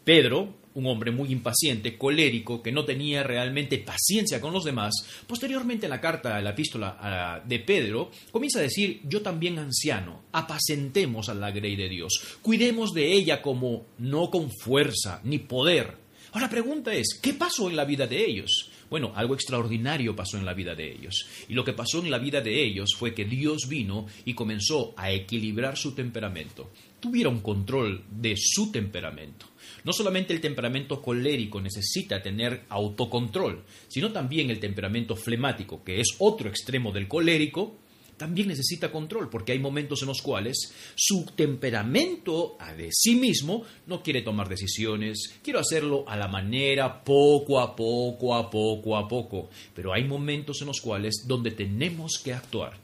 Pedro, 0.04 0.56
un 0.74 0.88
hombre 0.88 1.12
muy 1.12 1.32
impaciente, 1.32 1.98
colérico, 1.98 2.64
que 2.64 2.72
no 2.72 2.86
tenía 2.86 3.22
realmente 3.22 3.78
paciencia 3.78 4.40
con 4.40 4.54
los 4.54 4.64
demás, 4.64 4.94
posteriormente 5.28 5.86
en 5.86 5.92
la 5.92 6.02
carta, 6.02 6.42
la 6.42 6.52
epístola 6.52 7.44
de 7.46 7.60
Pedro, 7.60 8.10
comienza 8.32 8.60
a 8.60 8.64
decir, 8.64 9.02
yo 9.04 9.22
también 9.22 9.60
anciano, 9.60 10.24
apacentemos 10.32 11.30
a 11.30 11.34
la 11.34 11.52
grey 11.52 11.76
de 11.76 11.90
Dios, 11.90 12.38
cuidemos 12.42 12.94
de 12.94 13.12
ella 13.12 13.42
como 13.42 13.86
no 13.98 14.32
con 14.32 14.50
fuerza 14.50 15.22
ni 15.24 15.40
poder. 15.40 15.98
Ahora 16.32 16.46
la 16.46 16.52
pregunta 16.52 16.94
es, 16.94 17.20
¿qué 17.22 17.34
pasó 17.34 17.70
en 17.70 17.76
la 17.76 17.86
vida 17.86 18.08
de 18.08 18.24
ellos? 18.24 18.69
Bueno, 18.90 19.12
algo 19.16 19.36
extraordinario 19.36 20.16
pasó 20.16 20.38
en 20.38 20.46
la 20.46 20.54
vida 20.54 20.76
de 20.76 20.92
ellos. 20.92 21.28
Y 21.48 21.54
lo 21.54 21.64
que 21.64 21.74
pasó 21.74 22.00
en 22.00 22.10
la 22.10 22.18
vida 22.18 22.42
de 22.42 22.64
ellos 22.64 22.96
fue 22.98 23.14
que 23.14 23.26
Dios 23.26 23.68
vino 23.68 24.08
y 24.26 24.34
comenzó 24.34 24.94
a 24.98 25.12
equilibrar 25.12 25.78
su 25.78 25.94
temperamento. 25.94 26.72
Tuvieron 27.00 27.40
control 27.40 28.04
de 28.10 28.36
su 28.38 28.72
temperamento. 28.72 29.46
No 29.84 29.94
solamente 29.94 30.34
el 30.34 30.42
temperamento 30.42 31.02
colérico 31.02 31.62
necesita 31.62 32.22
tener 32.22 32.64
autocontrol, 32.70 33.64
sino 33.88 34.12
también 34.12 34.50
el 34.50 34.60
temperamento 34.60 35.16
flemático, 35.16 35.84
que 35.84 36.00
es 36.00 36.16
otro 36.18 36.50
extremo 36.50 36.92
del 36.92 37.08
colérico, 37.08 37.78
también 38.20 38.50
necesita 38.50 38.92
control, 38.92 39.30
porque 39.30 39.54
hay 39.54 39.60
momentos 39.60 40.02
en 40.02 40.10
los 40.10 40.22
cuales 40.22 40.74
su 40.94 41.26
temperamento 41.36 42.58
de 42.78 42.90
sí 42.92 43.16
mismo 43.16 43.64
no 43.88 44.04
quiere 44.04 44.22
tomar 44.22 44.50
decisiones, 44.50 45.40
quiero 45.42 45.60
hacerlo 45.60 46.04
a 46.08 46.18
la 46.18 46.28
manera 46.28 47.02
poco 47.04 47.60
a 47.60 47.76
poco, 47.76 48.36
a 48.36 48.50
poco 48.50 48.98
a 48.98 49.08
poco, 49.08 49.50
pero 49.74 49.94
hay 49.94 50.04
momentos 50.04 50.60
en 50.62 50.68
los 50.68 50.82
cuales 50.82 51.24
donde 51.26 51.52
tenemos 51.52 52.20
que 52.24 52.34
actuar 52.34 52.78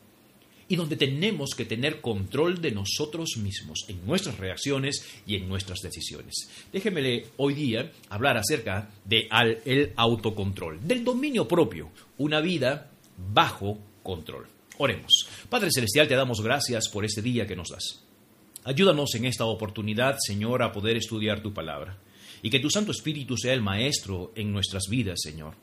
y 0.67 0.77
donde 0.77 0.95
tenemos 0.95 1.51
que 1.53 1.65
tener 1.65 2.01
control 2.01 2.61
de 2.61 2.71
nosotros 2.71 3.37
mismos 3.37 3.85
en 3.89 4.05
nuestras 4.07 4.37
reacciones 4.37 5.05
y 5.27 5.35
en 5.35 5.49
nuestras 5.49 5.81
decisiones. 5.81 6.49
Déjeme 6.71 7.25
hoy 7.37 7.53
día 7.53 7.91
hablar 8.09 8.37
acerca 8.37 8.89
de 9.03 9.27
el 9.65 9.91
autocontrol, 9.97 10.79
del 10.87 11.03
dominio 11.03 11.47
propio, 11.47 11.91
una 12.17 12.39
vida 12.39 12.89
bajo 13.33 13.77
control. 14.01 14.54
Oremos. 14.77 15.27
Padre 15.49 15.69
Celestial, 15.71 16.07
te 16.07 16.15
damos 16.15 16.41
gracias 16.41 16.89
por 16.89 17.05
este 17.05 17.21
día 17.21 17.47
que 17.47 17.55
nos 17.55 17.69
das. 17.69 18.03
Ayúdanos 18.65 19.13
en 19.15 19.25
esta 19.25 19.45
oportunidad, 19.45 20.17
Señor, 20.19 20.63
a 20.63 20.71
poder 20.71 20.97
estudiar 20.97 21.41
tu 21.41 21.53
palabra 21.53 21.97
y 22.41 22.49
que 22.49 22.59
tu 22.59 22.69
Santo 22.69 22.91
Espíritu 22.91 23.37
sea 23.37 23.53
el 23.53 23.61
Maestro 23.61 24.33
en 24.35 24.51
nuestras 24.51 24.87
vidas, 24.89 25.19
Señor. 25.21 25.55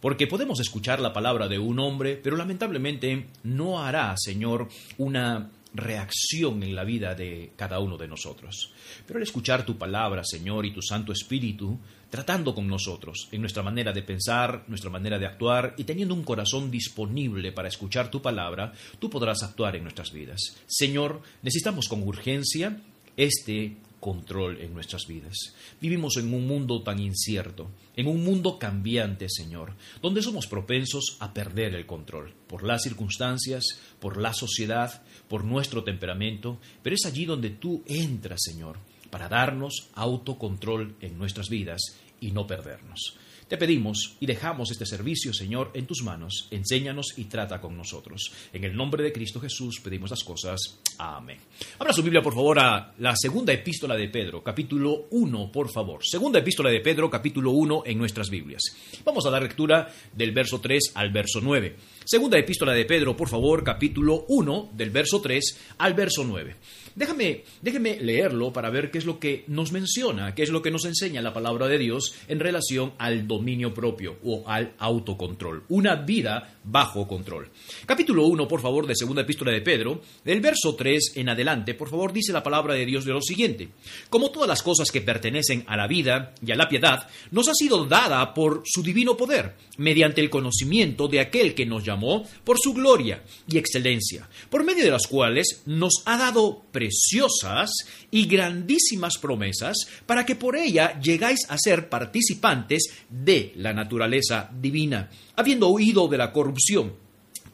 Porque 0.00 0.26
podemos 0.26 0.60
escuchar 0.60 1.00
la 1.00 1.12
palabra 1.12 1.48
de 1.48 1.58
un 1.58 1.78
hombre, 1.78 2.20
pero 2.22 2.36
lamentablemente 2.36 3.28
no 3.44 3.82
hará, 3.82 4.14
Señor, 4.18 4.68
una 4.98 5.50
reacción 5.74 6.62
en 6.62 6.74
la 6.74 6.84
vida 6.84 7.14
de 7.14 7.52
cada 7.56 7.80
uno 7.80 7.96
de 7.96 8.08
nosotros. 8.08 8.72
Pero 9.06 9.18
al 9.18 9.24
escuchar 9.24 9.66
tu 9.66 9.76
palabra, 9.76 10.22
Señor, 10.24 10.64
y 10.64 10.72
tu 10.72 10.80
Santo 10.80 11.12
Espíritu, 11.12 11.78
tratando 12.08 12.54
con 12.54 12.68
nosotros 12.68 13.28
en 13.32 13.40
nuestra 13.40 13.62
manera 13.62 13.92
de 13.92 14.02
pensar, 14.02 14.64
nuestra 14.68 14.90
manera 14.90 15.18
de 15.18 15.26
actuar 15.26 15.74
y 15.76 15.84
teniendo 15.84 16.14
un 16.14 16.22
corazón 16.22 16.70
disponible 16.70 17.50
para 17.50 17.68
escuchar 17.68 18.10
tu 18.10 18.22
palabra, 18.22 18.72
tú 19.00 19.10
podrás 19.10 19.42
actuar 19.42 19.74
en 19.76 19.82
nuestras 19.82 20.12
vidas. 20.12 20.56
Señor, 20.66 21.22
necesitamos 21.42 21.88
con 21.88 22.02
urgencia 22.06 22.80
este 23.16 23.76
control 24.04 24.60
en 24.60 24.74
nuestras 24.74 25.06
vidas. 25.06 25.54
Vivimos 25.80 26.18
en 26.18 26.34
un 26.34 26.46
mundo 26.46 26.82
tan 26.82 26.98
incierto, 27.00 27.70
en 27.96 28.06
un 28.06 28.22
mundo 28.22 28.58
cambiante, 28.58 29.30
Señor, 29.30 29.72
donde 30.02 30.20
somos 30.20 30.46
propensos 30.46 31.16
a 31.20 31.32
perder 31.32 31.74
el 31.74 31.86
control 31.86 32.34
por 32.46 32.64
las 32.64 32.82
circunstancias, 32.82 33.64
por 34.00 34.20
la 34.20 34.34
sociedad, 34.34 35.02
por 35.26 35.44
nuestro 35.44 35.84
temperamento, 35.84 36.60
pero 36.82 36.94
es 36.94 37.06
allí 37.06 37.24
donde 37.24 37.48
tú 37.48 37.82
entras, 37.86 38.42
Señor, 38.42 38.76
para 39.08 39.30
darnos 39.30 39.88
autocontrol 39.94 40.96
en 41.00 41.16
nuestras 41.16 41.48
vidas 41.48 41.80
y 42.20 42.30
no 42.30 42.46
perdernos. 42.46 43.16
Te 43.48 43.56
pedimos 43.56 44.16
y 44.20 44.26
dejamos 44.26 44.70
este 44.70 44.84
servicio, 44.84 45.32
Señor, 45.32 45.70
en 45.72 45.86
tus 45.86 46.02
manos. 46.02 46.48
Enséñanos 46.50 47.18
y 47.18 47.24
trata 47.24 47.60
con 47.60 47.76
nosotros. 47.76 48.32
En 48.52 48.64
el 48.64 48.76
nombre 48.76 49.02
de 49.02 49.12
Cristo 49.12 49.40
Jesús 49.40 49.80
pedimos 49.82 50.10
las 50.10 50.24
cosas. 50.24 50.80
Amén. 50.98 51.38
Abra 51.78 51.92
su 51.92 52.02
Biblia, 52.02 52.22
por 52.22 52.34
favor, 52.34 52.58
a 52.58 52.92
la 52.98 53.14
segunda 53.16 53.52
epístola 53.52 53.96
de 53.96 54.08
Pedro, 54.08 54.42
capítulo 54.42 55.06
1, 55.10 55.50
por 55.50 55.70
favor. 55.70 56.04
Segunda 56.04 56.38
epístola 56.38 56.70
de 56.70 56.80
Pedro, 56.80 57.10
capítulo 57.10 57.50
1 57.50 57.82
en 57.86 57.98
nuestras 57.98 58.30
Biblias. 58.30 58.62
Vamos 59.04 59.26
a 59.26 59.30
dar 59.30 59.42
lectura 59.42 59.88
del 60.12 60.32
verso 60.32 60.60
3 60.60 60.92
al 60.94 61.10
verso 61.10 61.40
9. 61.40 61.76
Segunda 62.06 62.38
epístola 62.38 62.74
de 62.74 62.84
Pedro, 62.84 63.16
por 63.16 63.30
favor, 63.30 63.64
capítulo 63.64 64.26
1, 64.28 64.72
del 64.74 64.90
verso 64.90 65.22
3 65.22 65.58
al 65.78 65.94
verso 65.94 66.22
9. 66.22 66.54
Déjame, 66.94 67.44
déjeme 67.62 67.98
leerlo 67.98 68.52
para 68.52 68.68
ver 68.68 68.90
qué 68.90 68.98
es 68.98 69.06
lo 69.06 69.18
que 69.18 69.44
nos 69.48 69.72
menciona, 69.72 70.34
qué 70.34 70.42
es 70.42 70.50
lo 70.50 70.60
que 70.60 70.70
nos 70.70 70.84
enseña 70.84 71.22
la 71.22 71.32
palabra 71.32 71.66
de 71.66 71.78
Dios 71.78 72.14
en 72.28 72.40
relación 72.40 72.92
al 72.98 73.26
dominio 73.26 73.72
propio 73.72 74.18
o 74.22 74.44
al 74.46 74.74
autocontrol. 74.78 75.64
Una 75.70 75.96
vida 75.96 76.58
bajo 76.62 77.08
control. 77.08 77.48
Capítulo 77.86 78.26
1, 78.26 78.46
por 78.46 78.60
favor, 78.60 78.86
de 78.86 78.94
segunda 78.94 79.22
epístola 79.22 79.50
de 79.50 79.62
Pedro, 79.62 80.02
del 80.24 80.40
verso 80.40 80.76
3 80.76 81.14
en 81.16 81.30
adelante, 81.30 81.74
por 81.74 81.88
favor, 81.88 82.12
dice 82.12 82.34
la 82.34 82.42
palabra 82.42 82.74
de 82.74 82.86
Dios 82.86 83.06
de 83.06 83.12
lo 83.12 83.22
siguiente. 83.22 83.70
Como 84.10 84.30
todas 84.30 84.48
las 84.48 84.62
cosas 84.62 84.90
que 84.90 85.00
pertenecen 85.00 85.64
a 85.66 85.76
la 85.76 85.88
vida 85.88 86.34
y 86.46 86.52
a 86.52 86.56
la 86.56 86.68
piedad, 86.68 87.08
nos 87.30 87.48
ha 87.48 87.54
sido 87.54 87.86
dada 87.86 88.34
por 88.34 88.62
su 88.66 88.82
divino 88.82 89.16
poder, 89.16 89.56
mediante 89.78 90.20
el 90.20 90.30
conocimiento 90.30 91.08
de 91.08 91.20
aquel 91.20 91.54
que 91.54 91.66
nos 91.66 91.82
llamó 91.82 91.93
por 92.00 92.58
su 92.58 92.72
gloria 92.74 93.22
y 93.48 93.58
excelencia, 93.58 94.28
por 94.50 94.64
medio 94.64 94.84
de 94.84 94.90
las 94.90 95.06
cuales 95.06 95.62
nos 95.66 96.02
ha 96.06 96.16
dado 96.16 96.62
preciosas 96.72 97.70
y 98.10 98.26
grandísimas 98.26 99.18
promesas 99.18 99.76
para 100.06 100.26
que 100.26 100.34
por 100.34 100.56
ella 100.56 101.00
llegáis 101.00 101.40
a 101.48 101.56
ser 101.58 101.88
participantes 101.88 102.92
de 103.08 103.52
la 103.56 103.72
naturaleza 103.72 104.50
divina, 104.60 105.10
habiendo 105.36 105.68
huido 105.68 106.08
de 106.08 106.18
la 106.18 106.32
corrupción 106.32 107.03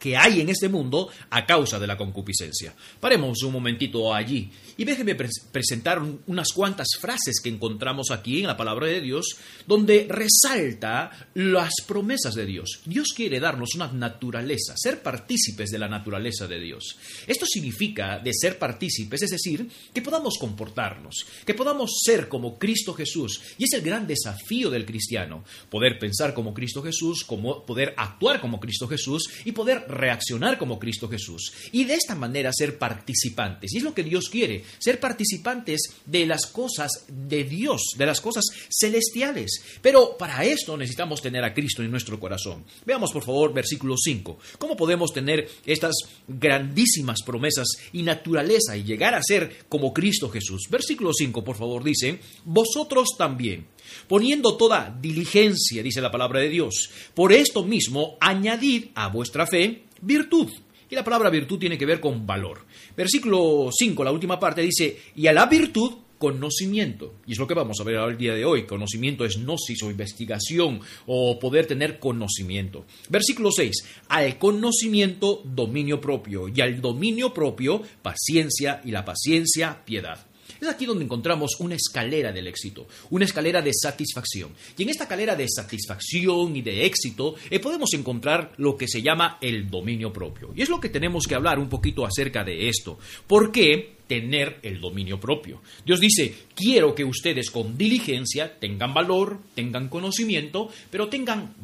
que 0.01 0.17
hay 0.17 0.41
en 0.41 0.49
este 0.49 0.69
mundo 0.69 1.11
a 1.31 1.47
causa 1.47 1.79
de 1.79 1.87
la 1.87 1.97
concupiscencia. 1.97 2.75
Paremos 2.99 3.43
un 3.43 3.53
momentito 3.53 4.13
allí 4.13 4.51
y 4.77 4.85
déjeme 4.85 5.15
presentar 5.15 6.03
unas 6.27 6.49
cuantas 6.53 6.89
frases 6.99 7.41
que 7.41 7.51
encontramos 7.51 8.11
aquí 8.11 8.41
en 8.41 8.47
la 8.47 8.57
palabra 8.57 8.87
de 8.87 9.01
Dios, 9.01 9.37
donde 9.67 10.09
resalta 10.09 11.29
las 11.35 11.75
promesas 11.87 12.35
de 12.35 12.47
Dios. 12.47 12.81
Dios 12.87 13.09
quiere 13.15 13.39
darnos 13.39 13.75
una 13.75 13.93
naturaleza, 13.93 14.75
ser 14.77 15.03
partícipes 15.03 15.71
de 15.71 15.79
la 15.79 15.89
naturaleza 15.89 16.49
de 16.49 16.59
Dios. 16.59 16.97
Esto 17.27 17.45
significa 17.47 18.19
de 18.19 18.33
ser 18.33 18.59
partícipes, 18.59 19.23
es 19.23 19.31
decir, 19.31 19.69
que 19.93 20.03
podamos 20.03 20.39
comportarnos, 20.39 21.27
que 21.45 21.55
podamos 21.55 22.01
ser 22.03 22.29
como 22.29 22.59
Cristo 22.59 22.95
Jesús. 22.95 23.43
Y 23.59 23.65
es 23.65 23.73
el 23.75 23.83
gran 23.83 24.07
desafío 24.07 24.71
del 24.71 24.87
cristiano, 24.87 25.45
poder 25.69 25.99
pensar 25.99 26.33
como 26.33 26.55
Cristo 26.55 26.83
Jesús, 26.83 27.25
como 27.25 27.67
poder 27.67 27.95
actuar 27.99 28.41
como 28.41 28.61
Cristo 28.61 28.89
Jesús 28.89 29.29
y 29.45 29.53
poder 29.53 29.85
reaccionar 29.91 30.59
como 30.59 30.79
Cristo 30.79 31.09
Jesús. 31.09 31.53
Y 31.73 31.85
de 31.85 31.95
esta 31.95 32.15
manera 32.15 32.53
ser 32.53 32.79
participantes. 32.79 33.73
Y 33.73 33.79
es 33.79 33.83
lo 33.83 33.95
que 33.95 34.03
Dios 34.03 34.29
quiere, 34.31 34.65
ser 34.79 35.01
participantes 35.01 35.81
de 36.07 36.27
las 36.27 36.47
cosas 36.47 37.05
de 37.09 37.45
Dios, 37.45 37.83
de 37.97 38.07
las 38.07 38.21
cosas 38.21 38.45
celestiales. 38.71 39.51
Pero 39.83 40.17
para 40.17 40.45
esto 40.45 40.77
necesitamos 40.77 41.23
tener 41.23 41.45
a 41.45 41.55
Cristo 41.55 41.83
en 41.83 41.91
nuestro 41.91 42.19
corazón. 42.19 42.65
Veamos 42.85 43.13
por 43.13 43.25
favor 43.25 43.53
versículo 43.53 43.97
5. 43.97 44.39
¿Cómo 44.59 44.77
podemos 44.77 45.13
tener 45.13 45.49
estas 45.67 45.95
grandísimas 46.27 47.23
promesas 47.25 47.67
y 47.93 48.03
naturaleza 48.03 48.77
y 48.77 48.85
llegar 48.85 49.15
a 49.15 49.23
ser 49.23 49.67
como 49.69 49.93
Cristo 49.93 50.29
Jesús? 50.31 50.63
Versículo 50.71 51.13
5 51.13 51.45
por 51.45 51.57
favor 51.57 51.85
dice, 51.85 52.21
vosotros 52.45 53.09
también 53.17 53.67
poniendo 54.09 54.57
toda 54.57 54.97
diligencia, 55.01 55.83
dice 55.83 56.01
la 56.01 56.11
palabra 56.11 56.41
de 56.41 56.49
Dios. 56.49 56.91
Por 57.15 57.33
esto 57.33 57.65
mismo, 57.65 58.17
añadid 58.21 58.87
a 58.95 59.09
vuestra 59.09 59.47
fe 59.47 59.85
virtud. 60.03 60.49
Y 60.91 60.95
la 60.95 61.05
palabra 61.05 61.31
virtud 61.31 61.59
tiene 61.59 61.79
que 61.79 61.87
ver 61.87 62.01
con 62.01 62.27
valor. 62.27 62.65
Versículo 62.97 63.71
5, 63.73 64.03
la 64.03 64.11
última 64.11 64.41
parte, 64.41 64.63
dice, 64.63 64.99
y 65.15 65.27
a 65.29 65.33
la 65.33 65.47
virtud 65.47 65.93
conocimiento. 66.21 67.15
Y 67.27 67.33
es 67.33 67.39
lo 67.39 67.47
que 67.47 67.55
vamos 67.55 67.81
a 67.81 67.85
ver 67.85 67.97
el 67.97 68.19
día 68.19 68.35
de 68.35 68.45
hoy. 68.45 68.67
Conocimiento 68.67 69.25
es 69.25 69.39
gnosis 69.39 69.83
o 69.83 69.91
investigación 69.91 70.81
o 71.07 71.39
poder 71.39 71.67
tener 71.67 71.99
conocimiento. 71.99 72.85
Versículo 73.09 73.51
6. 73.51 73.85
Al 74.09 74.37
conocimiento 74.37 75.41
dominio 75.45 75.99
propio 75.99 76.47
y 76.49 76.61
al 76.61 76.83
dominio 76.83 77.33
propio 77.33 77.83
paciencia 78.03 78.83
y 78.85 78.91
la 78.91 79.03
paciencia 79.03 79.83
piedad. 79.83 80.30
Es 80.61 80.69
aquí 80.69 80.87
donde 80.87 81.05
encontramos 81.05 81.57
una 81.61 81.75
escalera 81.75 82.33
del 82.33 82.47
éxito, 82.47 82.87
una 83.11 83.25
escalera 83.25 83.63
de 83.63 83.73
satisfacción. 83.73 84.53
Y 84.77 84.83
en 84.83 84.91
esta 84.91 85.05
escalera 85.05 85.35
de 85.35 85.47
satisfacción 85.49 86.55
y 86.57 86.63
de 86.63 86.85
éxito 86.85 87.35
eh, 87.49 87.61
podemos 87.61 87.93
encontrar 87.95 88.53
lo 88.59 88.77
que 88.77 88.89
se 88.89 89.03
llama 89.03 89.39
el 89.41 89.71
dominio 89.71 90.13
propio. 90.13 90.53
Y 90.55 90.63
es 90.63 90.69
lo 90.69 90.81
que 90.81 90.89
tenemos 90.91 91.27
que 91.27 91.35
hablar 91.35 91.59
un 91.59 91.69
poquito 91.69 92.05
acerca 92.05 92.45
de 92.45 92.69
esto. 92.69 92.99
¿Por 93.27 93.51
qué? 93.51 94.01
tener 94.11 94.59
el 94.65 94.81
dominio 94.81 95.21
propio. 95.21 95.63
Dios 95.87 96.01
dice, 96.01 96.35
quiero 96.57 96.97
que 96.97 97.05
ustedes 97.05 97.49
con 97.49 97.79
diligencia 97.79 98.59
tengan 98.59 98.93
valor, 98.93 99.39
tengan 99.55 99.89
conocimiento, 99.89 100.69
pero 100.91 101.07
tengan 101.07 101.55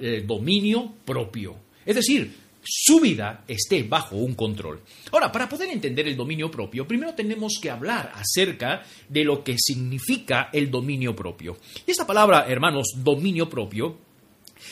eh, 0.00 0.24
dominio 0.26 0.94
propio. 1.04 1.56
Es 1.84 1.96
decir, 1.96 2.32
su 2.62 3.00
vida 3.00 3.44
esté 3.48 3.82
bajo 3.82 4.16
un 4.16 4.34
control. 4.34 4.80
Ahora, 5.12 5.32
para 5.32 5.48
poder 5.48 5.70
entender 5.70 6.06
el 6.08 6.16
dominio 6.16 6.50
propio, 6.50 6.86
primero 6.86 7.14
tenemos 7.14 7.58
que 7.60 7.70
hablar 7.70 8.12
acerca 8.14 8.82
de 9.08 9.24
lo 9.24 9.42
que 9.42 9.56
significa 9.58 10.50
el 10.52 10.70
dominio 10.70 11.16
propio. 11.16 11.56
Y 11.86 11.90
esta 11.90 12.06
palabra, 12.06 12.46
hermanos, 12.48 12.92
dominio 12.96 13.48
propio, 13.48 13.98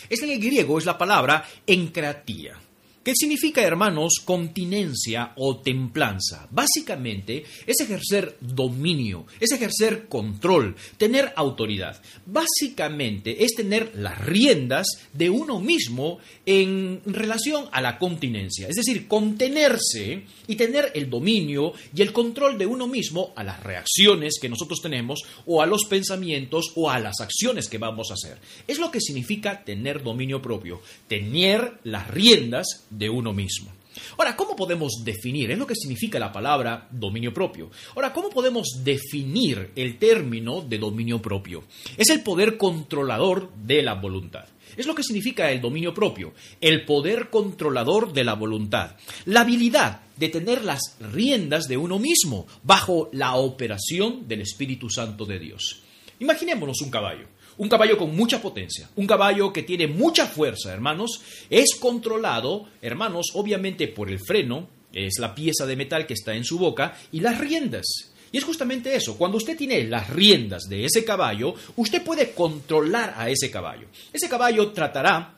es 0.08 0.22
en 0.22 0.30
el 0.30 0.40
griego, 0.40 0.78
es 0.78 0.84
la 0.84 0.98
palabra 0.98 1.44
encratía. 1.66 2.58
¿Qué 3.04 3.12
significa, 3.14 3.62
hermanos, 3.62 4.16
continencia 4.24 5.32
o 5.36 5.60
templanza? 5.60 6.46
Básicamente 6.50 7.44
es 7.66 7.80
ejercer 7.80 8.36
dominio, 8.40 9.26
es 9.40 9.52
ejercer 9.52 10.08
control, 10.08 10.76
tener 10.98 11.32
autoridad. 11.36 12.02
Básicamente 12.26 13.44
es 13.44 13.54
tener 13.54 13.92
las 13.94 14.18
riendas 14.18 14.86
de 15.14 15.30
uno 15.30 15.60
mismo 15.60 16.18
en 16.44 17.00
relación 17.06 17.66
a 17.72 17.80
la 17.80 17.98
continencia, 17.98 18.68
es 18.68 18.76
decir, 18.76 19.08
contenerse 19.08 20.24
y 20.46 20.56
tener 20.56 20.92
el 20.94 21.08
dominio 21.08 21.72
y 21.94 22.02
el 22.02 22.12
control 22.12 22.58
de 22.58 22.66
uno 22.66 22.88
mismo 22.88 23.32
a 23.36 23.44
las 23.44 23.62
reacciones 23.62 24.38
que 24.40 24.48
nosotros 24.48 24.80
tenemos 24.82 25.20
o 25.46 25.62
a 25.62 25.66
los 25.66 25.84
pensamientos 25.84 26.72
o 26.74 26.90
a 26.90 26.98
las 26.98 27.20
acciones 27.20 27.68
que 27.68 27.78
vamos 27.78 28.10
a 28.10 28.14
hacer. 28.14 28.38
Es 28.66 28.78
lo 28.78 28.90
que 28.90 29.00
significa 29.00 29.64
tener 29.64 30.02
dominio 30.02 30.42
propio, 30.42 30.82
tener 31.06 31.78
las 31.84 32.08
riendas 32.08 32.86
uno 33.06 33.34
mismo. 33.34 33.70
Ahora, 34.16 34.36
¿cómo 34.36 34.56
podemos 34.56 35.02
definir? 35.04 35.50
Es 35.50 35.58
lo 35.58 35.66
que 35.66 35.74
significa 35.74 36.18
la 36.18 36.32
palabra 36.32 36.88
dominio 36.90 37.32
propio. 37.32 37.70
Ahora, 37.94 38.12
¿cómo 38.12 38.30
podemos 38.30 38.80
definir 38.82 39.72
el 39.76 39.98
término 39.98 40.62
de 40.62 40.78
dominio 40.78 41.20
propio? 41.20 41.64
Es 41.96 42.08
el 42.10 42.22
poder 42.22 42.56
controlador 42.56 43.52
de 43.54 43.82
la 43.82 43.94
voluntad. 43.94 44.46
Es 44.76 44.86
lo 44.86 44.94
que 44.94 45.02
significa 45.02 45.50
el 45.50 45.60
dominio 45.60 45.92
propio, 45.92 46.34
el 46.60 46.84
poder 46.84 47.30
controlador 47.30 48.12
de 48.12 48.22
la 48.22 48.34
voluntad, 48.34 48.96
la 49.24 49.40
habilidad 49.40 50.02
de 50.16 50.28
tener 50.28 50.64
las 50.64 50.96
riendas 51.00 51.66
de 51.66 51.76
uno 51.76 51.98
mismo 51.98 52.46
bajo 52.62 53.08
la 53.12 53.34
operación 53.36 54.28
del 54.28 54.42
Espíritu 54.42 54.90
Santo 54.90 55.24
de 55.24 55.38
Dios. 55.38 55.82
Imaginémonos 56.20 56.80
un 56.82 56.90
caballo. 56.90 57.26
Un 57.58 57.68
caballo 57.68 57.98
con 57.98 58.14
mucha 58.14 58.40
potencia, 58.40 58.88
un 58.96 59.06
caballo 59.06 59.52
que 59.52 59.64
tiene 59.64 59.86
mucha 59.86 60.26
fuerza, 60.26 60.72
hermanos, 60.72 61.20
es 61.50 61.74
controlado, 61.74 62.66
hermanos, 62.80 63.32
obviamente 63.34 63.88
por 63.88 64.10
el 64.10 64.20
freno, 64.20 64.68
es 64.92 65.18
la 65.18 65.34
pieza 65.34 65.66
de 65.66 65.76
metal 65.76 66.06
que 66.06 66.14
está 66.14 66.34
en 66.34 66.44
su 66.44 66.58
boca, 66.58 66.96
y 67.12 67.20
las 67.20 67.38
riendas. 67.38 68.12
Y 68.30 68.38
es 68.38 68.44
justamente 68.44 68.94
eso, 68.94 69.16
cuando 69.16 69.38
usted 69.38 69.56
tiene 69.56 69.84
las 69.84 70.08
riendas 70.10 70.64
de 70.68 70.84
ese 70.84 71.04
caballo, 71.04 71.54
usted 71.76 72.02
puede 72.02 72.32
controlar 72.32 73.14
a 73.16 73.28
ese 73.28 73.50
caballo. 73.50 73.88
Ese 74.12 74.28
caballo 74.28 74.70
tratará 74.72 75.34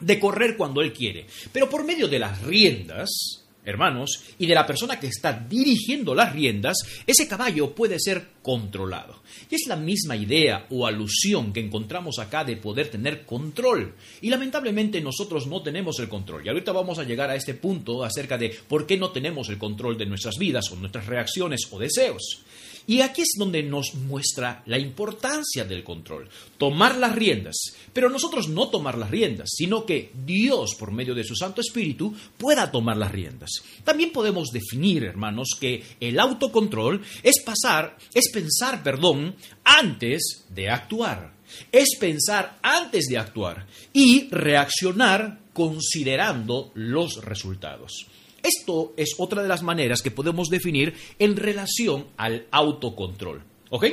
de 0.00 0.20
correr 0.20 0.56
cuando 0.56 0.80
él 0.80 0.92
quiere, 0.92 1.26
pero 1.52 1.68
por 1.68 1.84
medio 1.84 2.08
de 2.08 2.18
las 2.18 2.42
riendas, 2.42 3.43
hermanos, 3.64 4.22
y 4.38 4.46
de 4.46 4.54
la 4.54 4.66
persona 4.66 4.98
que 5.00 5.06
está 5.06 5.32
dirigiendo 5.32 6.14
las 6.14 6.32
riendas, 6.32 6.78
ese 7.06 7.26
caballo 7.28 7.74
puede 7.74 7.98
ser 7.98 8.28
controlado. 8.42 9.22
Y 9.50 9.54
es 9.54 9.66
la 9.66 9.76
misma 9.76 10.16
idea 10.16 10.66
o 10.70 10.86
alusión 10.86 11.52
que 11.52 11.60
encontramos 11.60 12.18
acá 12.18 12.44
de 12.44 12.56
poder 12.56 12.88
tener 12.88 13.24
control. 13.24 13.94
Y 14.20 14.30
lamentablemente 14.30 15.00
nosotros 15.00 15.46
no 15.46 15.62
tenemos 15.62 15.98
el 15.98 16.08
control. 16.08 16.44
Y 16.44 16.48
ahorita 16.48 16.72
vamos 16.72 16.98
a 16.98 17.04
llegar 17.04 17.30
a 17.30 17.36
este 17.36 17.54
punto 17.54 18.04
acerca 18.04 18.38
de 18.38 18.50
por 18.68 18.86
qué 18.86 18.96
no 18.96 19.10
tenemos 19.10 19.48
el 19.48 19.58
control 19.58 19.96
de 19.96 20.06
nuestras 20.06 20.36
vidas 20.38 20.70
o 20.70 20.76
nuestras 20.76 21.06
reacciones 21.06 21.66
o 21.70 21.78
deseos. 21.78 22.42
Y 22.86 23.00
aquí 23.00 23.22
es 23.22 23.34
donde 23.38 23.62
nos 23.62 23.94
muestra 23.94 24.62
la 24.66 24.78
importancia 24.78 25.64
del 25.64 25.82
control, 25.82 26.28
tomar 26.58 26.96
las 26.98 27.14
riendas, 27.14 27.56
pero 27.92 28.10
nosotros 28.10 28.48
no 28.48 28.68
tomar 28.68 28.98
las 28.98 29.10
riendas, 29.10 29.50
sino 29.54 29.86
que 29.86 30.10
Dios, 30.24 30.74
por 30.78 30.92
medio 30.92 31.14
de 31.14 31.24
su 31.24 31.34
Santo 31.34 31.60
Espíritu, 31.60 32.14
pueda 32.36 32.70
tomar 32.70 32.96
las 32.96 33.10
riendas. 33.10 33.50
También 33.84 34.10
podemos 34.12 34.50
definir, 34.50 35.04
hermanos, 35.04 35.50
que 35.58 35.82
el 36.00 36.20
autocontrol 36.20 37.02
es 37.22 37.42
pasar, 37.42 37.96
es 38.12 38.30
pensar, 38.30 38.82
perdón, 38.82 39.34
antes 39.64 40.44
de 40.50 40.68
actuar. 40.68 41.34
Es 41.70 41.96
pensar 42.00 42.58
antes 42.62 43.06
de 43.06 43.18
actuar 43.18 43.66
y 43.92 44.28
reaccionar 44.30 45.40
considerando 45.52 46.72
los 46.74 47.24
resultados. 47.24 48.06
Esto 48.44 48.92
es 48.98 49.14
otra 49.16 49.42
de 49.42 49.48
las 49.48 49.62
maneras 49.62 50.02
que 50.02 50.10
podemos 50.10 50.50
definir 50.50 50.94
en 51.18 51.34
relación 51.34 52.06
al 52.18 52.46
autocontrol. 52.50 53.42
¿Ok? 53.70 53.86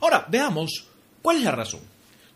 Ahora, 0.00 0.24
veamos 0.30 0.86
cuál 1.20 1.38
es 1.38 1.42
la 1.42 1.50
razón. 1.50 1.80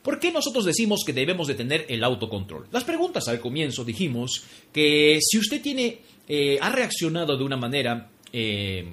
¿Por 0.02 0.18
qué 0.18 0.32
nosotros 0.32 0.64
decimos 0.64 1.04
que 1.06 1.12
debemos 1.12 1.46
de 1.46 1.54
tener 1.54 1.86
el 1.88 2.02
autocontrol? 2.02 2.66
Las 2.72 2.84
preguntas 2.84 3.28
al 3.28 3.40
comienzo 3.40 3.84
dijimos 3.84 4.44
que 4.72 5.18
si 5.20 5.38
usted 5.38 5.62
tiene, 5.62 5.98
eh, 6.28 6.58
ha 6.60 6.68
reaccionado 6.70 7.36
de 7.36 7.44
una 7.44 7.56
manera, 7.56 8.08
eh, 8.32 8.84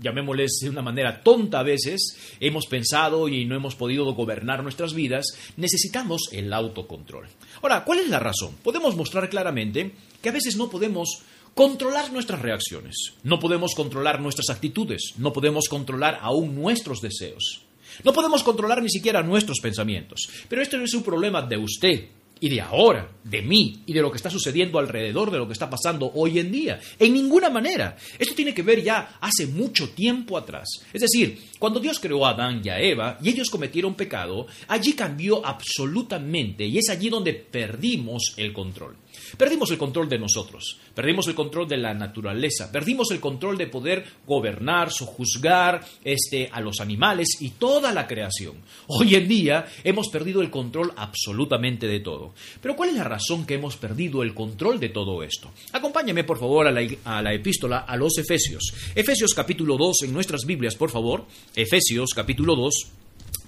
llamémosles 0.00 0.60
de 0.62 0.70
una 0.70 0.82
manera 0.82 1.22
tonta 1.22 1.60
a 1.60 1.62
veces, 1.62 2.18
hemos 2.40 2.66
pensado 2.66 3.28
y 3.28 3.44
no 3.44 3.54
hemos 3.54 3.76
podido 3.76 4.12
gobernar 4.14 4.62
nuestras 4.62 4.92
vidas, 4.94 5.26
necesitamos 5.56 6.28
el 6.32 6.52
autocontrol. 6.52 7.28
Ahora, 7.62 7.84
¿cuál 7.84 8.00
es 8.00 8.08
la 8.08 8.18
razón? 8.18 8.54
Podemos 8.62 8.94
mostrar 8.94 9.30
claramente 9.30 9.92
que 10.20 10.28
a 10.28 10.32
veces 10.32 10.56
no 10.56 10.68
podemos 10.68 11.22
controlar 11.58 12.12
nuestras 12.12 12.40
reacciones. 12.40 13.14
No 13.24 13.40
podemos 13.40 13.74
controlar 13.74 14.20
nuestras 14.20 14.48
actitudes, 14.48 15.14
no 15.16 15.32
podemos 15.32 15.68
controlar 15.68 16.20
aún 16.22 16.54
nuestros 16.54 17.00
deseos. 17.00 17.62
No 18.04 18.12
podemos 18.12 18.44
controlar 18.44 18.80
ni 18.80 18.88
siquiera 18.88 19.24
nuestros 19.24 19.58
pensamientos. 19.58 20.28
Pero 20.48 20.62
esto 20.62 20.78
no 20.78 20.84
es 20.84 20.94
un 20.94 21.02
problema 21.02 21.42
de 21.42 21.56
usted 21.56 22.10
y 22.38 22.48
de 22.48 22.60
ahora, 22.60 23.10
de 23.24 23.42
mí 23.42 23.82
y 23.86 23.92
de 23.92 24.00
lo 24.00 24.12
que 24.12 24.18
está 24.18 24.30
sucediendo 24.30 24.78
alrededor 24.78 25.32
de 25.32 25.38
lo 25.38 25.48
que 25.48 25.52
está 25.52 25.68
pasando 25.68 26.12
hoy 26.14 26.38
en 26.38 26.52
día. 26.52 26.78
En 26.96 27.12
ninguna 27.12 27.50
manera. 27.50 27.96
Esto 28.20 28.36
tiene 28.36 28.54
que 28.54 28.62
ver 28.62 28.80
ya 28.80 29.18
hace 29.20 29.48
mucho 29.48 29.90
tiempo 29.90 30.38
atrás. 30.38 30.68
Es 30.92 31.00
decir, 31.00 31.40
cuando 31.58 31.80
Dios 31.80 31.98
creó 31.98 32.24
a 32.24 32.30
Adán 32.30 32.62
y 32.62 32.68
a 32.68 32.80
Eva 32.80 33.18
y 33.20 33.30
ellos 33.30 33.50
cometieron 33.50 33.96
pecado, 33.96 34.46
allí 34.68 34.92
cambió 34.92 35.44
absolutamente 35.44 36.64
y 36.64 36.78
es 36.78 36.88
allí 36.88 37.08
donde 37.08 37.34
perdimos 37.34 38.34
el 38.36 38.52
control. 38.52 38.96
Perdimos 39.36 39.70
el 39.70 39.78
control 39.78 40.08
de 40.08 40.18
nosotros, 40.18 40.78
perdimos 40.94 41.26
el 41.28 41.34
control 41.34 41.68
de 41.68 41.76
la 41.76 41.94
naturaleza, 41.94 42.70
perdimos 42.72 43.10
el 43.10 43.20
control 43.20 43.58
de 43.58 43.66
poder 43.66 44.04
gobernar, 44.26 44.90
sojuzgar 44.92 45.84
este, 46.04 46.48
a 46.52 46.60
los 46.60 46.80
animales 46.80 47.28
y 47.40 47.50
toda 47.50 47.92
la 47.92 48.06
creación. 48.06 48.56
Hoy 48.86 49.14
en 49.14 49.28
día 49.28 49.66
hemos 49.84 50.08
perdido 50.08 50.40
el 50.42 50.50
control 50.50 50.92
absolutamente 50.96 51.86
de 51.86 52.00
todo. 52.00 52.34
Pero 52.60 52.76
¿cuál 52.76 52.90
es 52.90 52.96
la 52.96 53.04
razón 53.04 53.46
que 53.46 53.54
hemos 53.54 53.76
perdido 53.76 54.22
el 54.22 54.34
control 54.34 54.80
de 54.80 54.88
todo 54.88 55.22
esto? 55.22 55.50
Acompáñame 55.72 56.24
por 56.24 56.38
favor 56.38 56.66
a 56.66 56.72
la, 56.72 56.86
a 57.04 57.22
la 57.22 57.34
epístola 57.34 57.78
a 57.80 57.96
los 57.96 58.18
Efesios. 58.18 58.72
Efesios 58.94 59.34
capítulo 59.34 59.76
2 59.76 60.02
en 60.04 60.12
nuestras 60.12 60.44
Biblias, 60.44 60.74
por 60.74 60.90
favor. 60.90 61.26
Efesios 61.54 62.10
capítulo 62.14 62.56
2, 62.56 62.74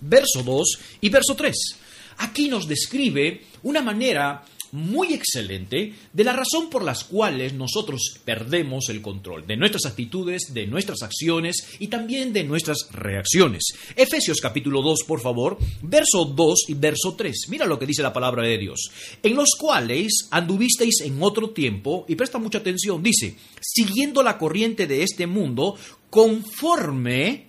verso 0.03 0.43
2 0.43 0.79
y 1.01 1.09
verso 1.09 1.35
3. 1.35 1.57
Aquí 2.19 2.49
nos 2.49 2.69
describe 2.69 3.43
una 3.63 3.83
manera 3.83 4.45
muy 4.73 5.12
excelente 5.15 5.95
de 6.13 6.25
la 6.25 6.33
razón 6.33 6.71
por 6.71 6.83
las 6.83 7.04
cuales 7.04 7.52
nosotros 7.54 8.19
perdemos 8.25 8.89
el 8.89 9.02
control 9.02 9.47
de 9.47 9.56
nuestras 9.56 9.87
actitudes, 9.87 10.52
de 10.54 10.67
nuestras 10.67 11.02
acciones 11.02 11.76
y 11.78 11.89
también 11.89 12.33
de 12.33 12.45
nuestras 12.45 12.89
reacciones. 12.93 13.63
Efesios 13.97 14.41
capítulo 14.41 14.83
2, 14.83 15.00
por 15.06 15.21
favor, 15.21 15.59
verso 15.83 16.25
2 16.25 16.65
y 16.69 16.75
verso 16.75 17.15
3. 17.15 17.47
Mira 17.49 17.67
lo 17.67 17.78
que 17.78 17.87
dice 17.87 18.02
la 18.02 18.13
palabra 18.13 18.43
de 18.43 18.59
Dios. 18.59 18.91
En 19.23 19.35
los 19.35 19.50
cuales 19.59 20.28
anduvisteis 20.30 21.00
en 21.02 21.23
otro 21.23 21.50
tiempo, 21.50 22.04
y 22.09 22.15
presta 22.15 22.39
mucha 22.39 22.59
atención, 22.59 23.02
dice, 23.02 23.37
siguiendo 23.61 24.23
la 24.23 24.39
corriente 24.39 24.87
de 24.87 25.02
este 25.02 25.26
mundo, 25.26 25.76
conforme 26.09 27.47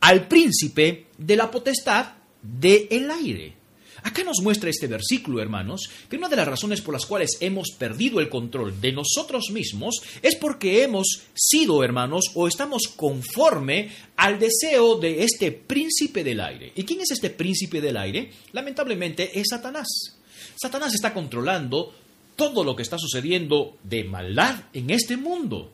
al 0.00 0.28
príncipe 0.28 1.06
de 1.18 1.36
la 1.36 1.50
potestad 1.50 2.12
del 2.42 3.10
aire 3.10 3.57
Acá 4.02 4.22
nos 4.22 4.40
muestra 4.40 4.70
este 4.70 4.86
versículo, 4.86 5.40
hermanos, 5.40 5.88
que 6.08 6.16
una 6.16 6.28
de 6.28 6.36
las 6.36 6.48
razones 6.48 6.80
por 6.80 6.94
las 6.94 7.06
cuales 7.06 7.38
hemos 7.40 7.70
perdido 7.70 8.20
el 8.20 8.28
control 8.28 8.80
de 8.80 8.92
nosotros 8.92 9.50
mismos 9.50 10.00
es 10.22 10.36
porque 10.36 10.82
hemos 10.82 11.22
sido, 11.34 11.82
hermanos, 11.82 12.30
o 12.34 12.46
estamos 12.46 12.82
conforme 12.96 13.90
al 14.16 14.38
deseo 14.38 14.96
de 14.96 15.24
este 15.24 15.52
príncipe 15.52 16.24
del 16.24 16.40
aire. 16.40 16.72
¿Y 16.74 16.84
quién 16.84 17.00
es 17.00 17.10
este 17.10 17.30
príncipe 17.30 17.80
del 17.80 17.96
aire? 17.96 18.30
Lamentablemente 18.52 19.38
es 19.38 19.46
Satanás. 19.50 19.86
Satanás 20.60 20.94
está 20.94 21.12
controlando 21.12 21.94
todo 22.36 22.62
lo 22.62 22.76
que 22.76 22.82
está 22.82 22.98
sucediendo 22.98 23.78
de 23.82 24.04
maldad 24.04 24.64
en 24.72 24.90
este 24.90 25.16
mundo. 25.16 25.72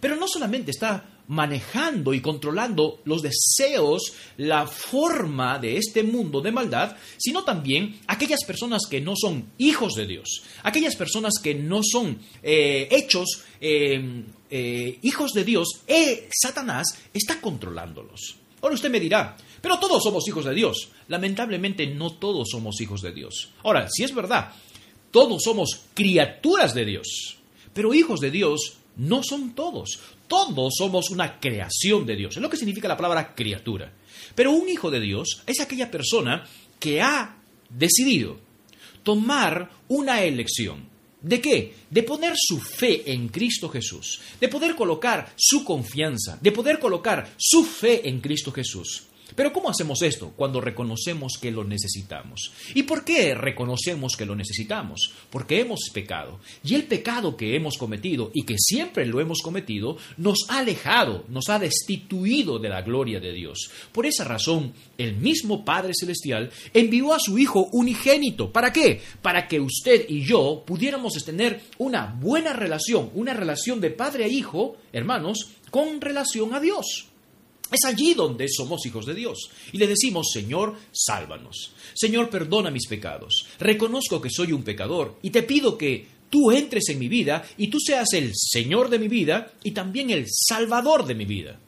Pero 0.00 0.16
no 0.16 0.28
solamente 0.28 0.70
está 0.70 1.13
manejando 1.28 2.12
y 2.12 2.20
controlando 2.20 3.00
los 3.04 3.22
deseos, 3.22 4.12
la 4.36 4.66
forma 4.66 5.58
de 5.58 5.76
este 5.76 6.02
mundo 6.02 6.40
de 6.40 6.52
maldad, 6.52 6.96
sino 7.16 7.44
también 7.44 8.00
aquellas 8.06 8.44
personas 8.44 8.82
que 8.88 9.00
no 9.00 9.14
son 9.16 9.46
hijos 9.58 9.94
de 9.94 10.06
Dios, 10.06 10.42
aquellas 10.62 10.96
personas 10.96 11.34
que 11.42 11.54
no 11.54 11.80
son 11.82 12.18
eh, 12.42 12.88
hechos 12.90 13.42
eh, 13.60 14.24
eh, 14.50 14.98
hijos 15.02 15.32
de 15.32 15.44
Dios, 15.44 15.80
Satanás 16.30 16.86
está 17.12 17.40
controlándolos. 17.40 18.36
Ahora 18.60 18.74
usted 18.74 18.90
me 18.90 19.00
dirá, 19.00 19.36
pero 19.60 19.78
todos 19.78 20.02
somos 20.02 20.26
hijos 20.28 20.44
de 20.44 20.54
Dios. 20.54 20.88
Lamentablemente 21.08 21.86
no 21.86 22.12
todos 22.14 22.48
somos 22.50 22.80
hijos 22.80 23.02
de 23.02 23.12
Dios. 23.12 23.50
Ahora, 23.62 23.88
si 23.90 24.04
es 24.04 24.14
verdad, 24.14 24.52
todos 25.10 25.42
somos 25.42 25.82
criaturas 25.94 26.74
de 26.74 26.84
Dios, 26.84 27.38
pero 27.72 27.94
hijos 27.94 28.20
de 28.20 28.30
Dios 28.30 28.78
no 28.96 29.22
son 29.22 29.54
todos. 29.54 30.00
Todos 30.26 30.74
somos 30.76 31.10
una 31.10 31.38
creación 31.38 32.06
de 32.06 32.16
Dios. 32.16 32.36
Es 32.36 32.42
lo 32.42 32.50
que 32.50 32.56
significa 32.56 32.88
la 32.88 32.96
palabra 32.96 33.34
criatura. 33.34 33.92
Pero 34.34 34.52
un 34.52 34.68
hijo 34.68 34.90
de 34.90 35.00
Dios 35.00 35.42
es 35.46 35.60
aquella 35.60 35.90
persona 35.90 36.46
que 36.78 37.02
ha 37.02 37.36
decidido 37.68 38.38
tomar 39.02 39.70
una 39.88 40.22
elección. 40.22 40.88
¿De 41.20 41.40
qué? 41.40 41.74
De 41.88 42.02
poner 42.02 42.34
su 42.36 42.60
fe 42.60 43.10
en 43.10 43.28
Cristo 43.28 43.68
Jesús, 43.68 44.20
de 44.40 44.48
poder 44.48 44.74
colocar 44.74 45.32
su 45.36 45.64
confianza, 45.64 46.38
de 46.40 46.52
poder 46.52 46.78
colocar 46.78 47.32
su 47.38 47.64
fe 47.64 48.06
en 48.08 48.20
Cristo 48.20 48.52
Jesús. 48.52 49.04
Pero 49.34 49.52
¿cómo 49.52 49.70
hacemos 49.70 50.02
esto? 50.02 50.32
Cuando 50.36 50.60
reconocemos 50.60 51.38
que 51.40 51.50
lo 51.50 51.64
necesitamos. 51.64 52.52
¿Y 52.74 52.84
por 52.84 53.04
qué 53.04 53.34
reconocemos 53.34 54.16
que 54.16 54.26
lo 54.26 54.36
necesitamos? 54.36 55.12
Porque 55.30 55.60
hemos 55.60 55.90
pecado. 55.92 56.38
Y 56.62 56.74
el 56.74 56.84
pecado 56.84 57.36
que 57.36 57.56
hemos 57.56 57.76
cometido 57.76 58.30
y 58.32 58.44
que 58.44 58.56
siempre 58.58 59.06
lo 59.06 59.20
hemos 59.20 59.40
cometido 59.42 59.96
nos 60.16 60.46
ha 60.48 60.58
alejado, 60.58 61.24
nos 61.28 61.48
ha 61.48 61.58
destituido 61.58 62.58
de 62.58 62.68
la 62.68 62.82
gloria 62.82 63.20
de 63.20 63.32
Dios. 63.32 63.70
Por 63.92 64.06
esa 64.06 64.24
razón, 64.24 64.72
el 64.98 65.16
mismo 65.16 65.64
Padre 65.64 65.92
Celestial 65.94 66.50
envió 66.72 67.12
a 67.12 67.18
su 67.18 67.38
Hijo 67.38 67.68
unigénito. 67.72 68.52
¿Para 68.52 68.72
qué? 68.72 69.00
Para 69.20 69.48
que 69.48 69.60
usted 69.60 70.06
y 70.08 70.24
yo 70.24 70.62
pudiéramos 70.64 71.14
tener 71.24 71.60
una 71.78 72.06
buena 72.06 72.52
relación, 72.52 73.10
una 73.14 73.34
relación 73.34 73.80
de 73.80 73.90
padre 73.90 74.24
a 74.24 74.28
hijo, 74.28 74.76
hermanos, 74.92 75.50
con 75.70 76.00
relación 76.00 76.54
a 76.54 76.60
Dios. 76.60 77.08
Es 77.70 77.84
allí 77.86 78.14
donde 78.14 78.46
somos 78.48 78.84
hijos 78.86 79.06
de 79.06 79.14
Dios. 79.14 79.50
Y 79.72 79.78
le 79.78 79.86
decimos, 79.86 80.30
Señor, 80.32 80.76
sálvanos. 80.92 81.72
Señor, 81.94 82.30
perdona 82.30 82.70
mis 82.70 82.86
pecados. 82.86 83.46
Reconozco 83.58 84.20
que 84.20 84.30
soy 84.30 84.52
un 84.52 84.62
pecador 84.62 85.18
y 85.22 85.30
te 85.30 85.42
pido 85.42 85.76
que 85.76 86.06
tú 86.30 86.50
entres 86.52 86.88
en 86.88 86.98
mi 86.98 87.08
vida 87.08 87.44
y 87.56 87.68
tú 87.68 87.78
seas 87.80 88.12
el 88.12 88.32
Señor 88.34 88.90
de 88.90 88.98
mi 88.98 89.08
vida 89.08 89.52
y 89.62 89.70
también 89.70 90.10
el 90.10 90.26
Salvador 90.28 91.06
de 91.06 91.14
mi 91.14 91.24
vida. 91.24 91.58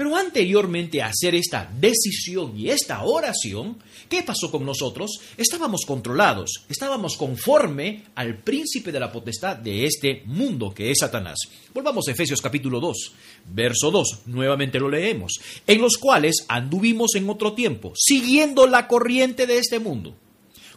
Pero 0.00 0.16
anteriormente 0.16 1.02
a 1.02 1.08
hacer 1.08 1.34
esta 1.34 1.70
decisión 1.78 2.58
y 2.58 2.70
esta 2.70 3.02
oración, 3.02 3.76
¿qué 4.08 4.22
pasó 4.22 4.50
con 4.50 4.64
nosotros? 4.64 5.20
Estábamos 5.36 5.82
controlados, 5.86 6.64
estábamos 6.70 7.18
conforme 7.18 8.04
al 8.14 8.38
príncipe 8.38 8.92
de 8.92 8.98
la 8.98 9.12
potestad 9.12 9.58
de 9.58 9.84
este 9.84 10.22
mundo 10.24 10.72
que 10.72 10.90
es 10.90 11.00
Satanás. 11.00 11.36
Volvamos 11.74 12.08
a 12.08 12.12
Efesios 12.12 12.40
capítulo 12.40 12.80
2, 12.80 13.12
verso 13.52 13.90
2, 13.90 14.20
nuevamente 14.24 14.80
lo 14.80 14.88
leemos, 14.88 15.38
en 15.66 15.82
los 15.82 15.98
cuales 15.98 16.46
anduvimos 16.48 17.14
en 17.16 17.28
otro 17.28 17.52
tiempo, 17.52 17.92
siguiendo 17.94 18.66
la 18.66 18.88
corriente 18.88 19.46
de 19.46 19.58
este 19.58 19.80
mundo 19.80 20.16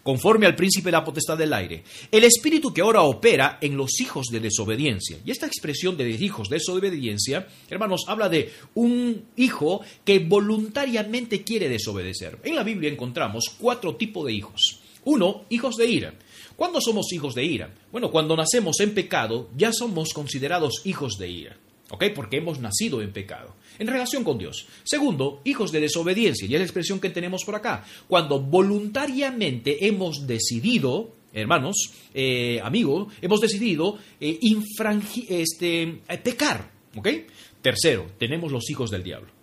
conforme 0.03 0.45
al 0.45 0.55
príncipe 0.55 0.87
de 0.87 0.91
la 0.91 1.03
potestad 1.03 1.37
del 1.37 1.53
aire, 1.53 1.83
el 2.11 2.25
espíritu 2.25 2.73
que 2.73 2.81
ahora 2.81 3.01
opera 3.03 3.57
en 3.61 3.77
los 3.77 3.99
hijos 4.01 4.27
de 4.27 4.41
desobediencia. 4.41 5.17
Y 5.25 5.31
esta 5.31 5.47
expresión 5.47 5.97
de 5.97 6.09
hijos 6.09 6.49
de 6.49 6.57
desobediencia, 6.57 7.47
hermanos, 7.69 8.03
habla 8.07 8.29
de 8.29 8.51
un 8.75 9.23
hijo 9.37 9.81
que 10.03 10.19
voluntariamente 10.19 11.43
quiere 11.43 11.69
desobedecer. 11.69 12.37
En 12.43 12.55
la 12.55 12.63
Biblia 12.63 12.91
encontramos 12.91 13.45
cuatro 13.57 13.95
tipos 13.95 14.25
de 14.25 14.33
hijos. 14.33 14.79
Uno, 15.05 15.43
hijos 15.49 15.75
de 15.77 15.87
ira. 15.87 16.13
¿Cuándo 16.55 16.79
somos 16.79 17.11
hijos 17.11 17.33
de 17.33 17.43
ira? 17.43 17.73
Bueno, 17.91 18.11
cuando 18.11 18.37
nacemos 18.37 18.79
en 18.79 18.93
pecado, 18.93 19.49
ya 19.57 19.71
somos 19.73 20.13
considerados 20.13 20.81
hijos 20.85 21.17
de 21.17 21.29
ira. 21.29 21.57
¿Ok? 21.93 22.05
Porque 22.15 22.37
hemos 22.37 22.59
nacido 22.59 23.03
en 23.03 23.13
pecado. 23.13 23.55
En 23.77 23.85
relación 23.85 24.23
con 24.23 24.39
Dios. 24.39 24.65
Segundo, 24.83 25.41
hijos 25.43 25.71
de 25.71 25.79
desobediencia. 25.79 26.47
Y 26.47 26.55
es 26.55 26.59
la 26.59 26.65
expresión 26.65 26.99
que 26.99 27.11
tenemos 27.11 27.43
por 27.45 27.53
acá. 27.53 27.85
Cuando 28.07 28.39
voluntariamente 28.39 29.85
hemos 29.85 30.25
decidido, 30.25 31.13
hermanos, 31.31 31.91
eh, 32.15 32.59
amigo, 32.63 33.09
hemos 33.21 33.39
decidido 33.39 33.99
eh, 34.19 34.39
este, 35.29 35.83
eh, 35.83 36.17
pecar. 36.23 36.71
¿Ok? 36.95 37.09
Tercero, 37.61 38.07
tenemos 38.17 38.51
los 38.51 38.67
hijos 38.71 38.89
del 38.89 39.03
diablo. 39.03 39.42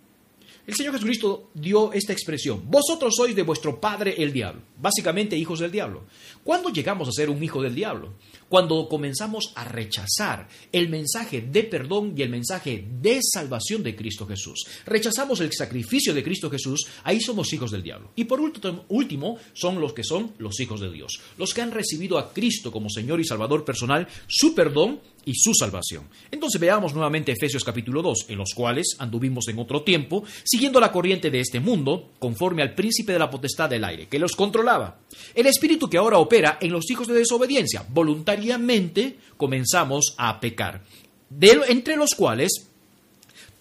El 0.71 0.77
Señor 0.77 0.93
Jesucristo 0.93 1.51
dio 1.53 1.91
esta 1.91 2.13
expresión, 2.13 2.63
vosotros 2.63 3.15
sois 3.17 3.35
de 3.35 3.43
vuestro 3.43 3.81
padre 3.81 4.15
el 4.17 4.31
diablo, 4.31 4.61
básicamente 4.77 5.35
hijos 5.35 5.59
del 5.59 5.69
diablo. 5.69 6.05
¿Cuándo 6.45 6.69
llegamos 6.69 7.09
a 7.09 7.11
ser 7.11 7.29
un 7.29 7.43
hijo 7.43 7.61
del 7.61 7.75
diablo? 7.75 8.13
Cuando 8.47 8.87
comenzamos 8.87 9.51
a 9.55 9.65
rechazar 9.65 10.47
el 10.71 10.87
mensaje 10.87 11.41
de 11.41 11.63
perdón 11.63 12.13
y 12.15 12.21
el 12.21 12.29
mensaje 12.29 12.87
de 13.01 13.19
salvación 13.21 13.83
de 13.83 13.97
Cristo 13.97 14.25
Jesús. 14.25 14.65
Rechazamos 14.85 15.41
el 15.41 15.51
sacrificio 15.51 16.13
de 16.13 16.23
Cristo 16.23 16.49
Jesús, 16.49 16.87
ahí 17.03 17.19
somos 17.19 17.51
hijos 17.51 17.71
del 17.71 17.83
diablo. 17.83 18.11
Y 18.15 18.23
por 18.23 18.39
último, 18.39 19.39
son 19.51 19.81
los 19.81 19.91
que 19.91 20.05
son 20.05 20.35
los 20.37 20.57
hijos 20.61 20.79
de 20.79 20.89
Dios, 20.89 21.19
los 21.37 21.53
que 21.53 21.63
han 21.63 21.71
recibido 21.71 22.17
a 22.17 22.31
Cristo 22.31 22.71
como 22.71 22.89
Señor 22.89 23.19
y 23.19 23.25
Salvador 23.25 23.65
personal, 23.65 24.07
su 24.25 24.55
perdón 24.55 25.01
y 25.25 25.33
su 25.35 25.53
salvación. 25.53 26.07
Entonces 26.31 26.59
veamos 26.59 26.93
nuevamente 26.93 27.31
Efesios 27.31 27.63
capítulo 27.63 28.01
2, 28.01 28.25
en 28.29 28.37
los 28.37 28.53
cuales 28.53 28.95
anduvimos 28.99 29.47
en 29.47 29.59
otro 29.59 29.83
tiempo, 29.83 30.23
siguiendo 30.43 30.79
la 30.79 30.91
corriente 30.91 31.29
de 31.29 31.39
este 31.39 31.59
mundo, 31.59 32.11
conforme 32.19 32.61
al 32.61 32.73
príncipe 32.73 33.13
de 33.13 33.19
la 33.19 33.29
potestad 33.29 33.69
del 33.69 33.83
aire, 33.83 34.07
que 34.07 34.19
los 34.19 34.35
controlaba. 34.35 34.99
El 35.35 35.47
espíritu 35.47 35.89
que 35.89 35.97
ahora 35.97 36.17
opera 36.17 36.57
en 36.61 36.71
los 36.71 36.89
hijos 36.89 37.07
de 37.07 37.15
desobediencia, 37.15 37.85
voluntariamente 37.89 39.17
comenzamos 39.37 40.15
a 40.17 40.39
pecar, 40.39 40.83
entre 41.39 41.95
los 41.95 42.15
cuales 42.15 42.67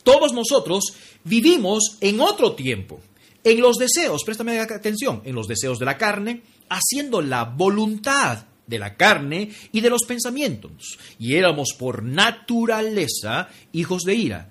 todos 0.03 0.33
nosotros 0.33 0.95
vivimos 1.25 1.99
en 2.01 2.21
otro 2.21 2.53
tiempo, 2.53 3.01
en 3.45 3.61
los 3.61 3.77
deseos, 3.77 4.23
préstame 4.25 4.59
atención, 4.59 5.23
en 5.25 5.35
los 5.35 5.47
deseos 5.47 5.79
de 5.79 5.87
la 5.87 5.97
carne, 5.97 6.43
haciendo 6.69 7.21
la 7.21 7.45
voluntad 7.45 8.47
de 8.71 8.79
la 8.79 8.97
carne 8.97 9.51
y 9.73 9.81
de 9.81 9.91
los 9.91 10.05
pensamientos, 10.05 10.99
y 11.19 11.35
éramos 11.35 11.75
por 11.79 12.03
naturaleza 12.03 13.49
hijos 13.73 14.05
de 14.05 14.15
ira, 14.15 14.51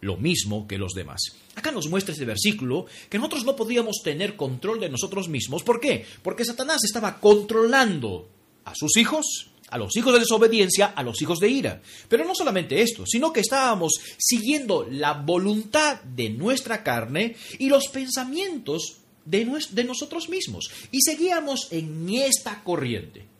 lo 0.00 0.16
mismo 0.16 0.66
que 0.66 0.78
los 0.78 0.94
demás. 0.94 1.20
Acá 1.56 1.72
nos 1.72 1.88
muestra 1.88 2.12
este 2.12 2.24
versículo 2.24 2.86
que 3.10 3.18
nosotros 3.18 3.44
no 3.44 3.56
podíamos 3.56 3.96
tener 4.04 4.36
control 4.36 4.78
de 4.78 4.88
nosotros 4.88 5.28
mismos. 5.28 5.62
¿Por 5.62 5.80
qué? 5.80 6.04
Porque 6.22 6.44
Satanás 6.44 6.84
estaba 6.84 7.18
controlando 7.18 8.28
a 8.64 8.74
sus 8.74 8.96
hijos, 8.98 9.50
a 9.70 9.78
los 9.78 9.96
hijos 9.96 10.12
de 10.12 10.20
desobediencia, 10.20 10.86
a 10.86 11.02
los 11.02 11.20
hijos 11.22 11.40
de 11.40 11.48
ira. 11.48 11.82
Pero 12.08 12.24
no 12.24 12.34
solamente 12.34 12.82
esto, 12.82 13.04
sino 13.06 13.32
que 13.32 13.40
estábamos 13.40 13.94
siguiendo 14.18 14.86
la 14.88 15.14
voluntad 15.14 16.02
de 16.02 16.30
nuestra 16.30 16.82
carne 16.82 17.34
y 17.58 17.68
los 17.68 17.88
pensamientos 17.88 18.98
de, 19.24 19.48
de 19.70 19.84
nosotros 19.84 20.28
mismos. 20.28 20.70
Y 20.92 21.00
seguíamos 21.00 21.68
en 21.70 22.08
esta 22.10 22.62
corriente. 22.62 23.35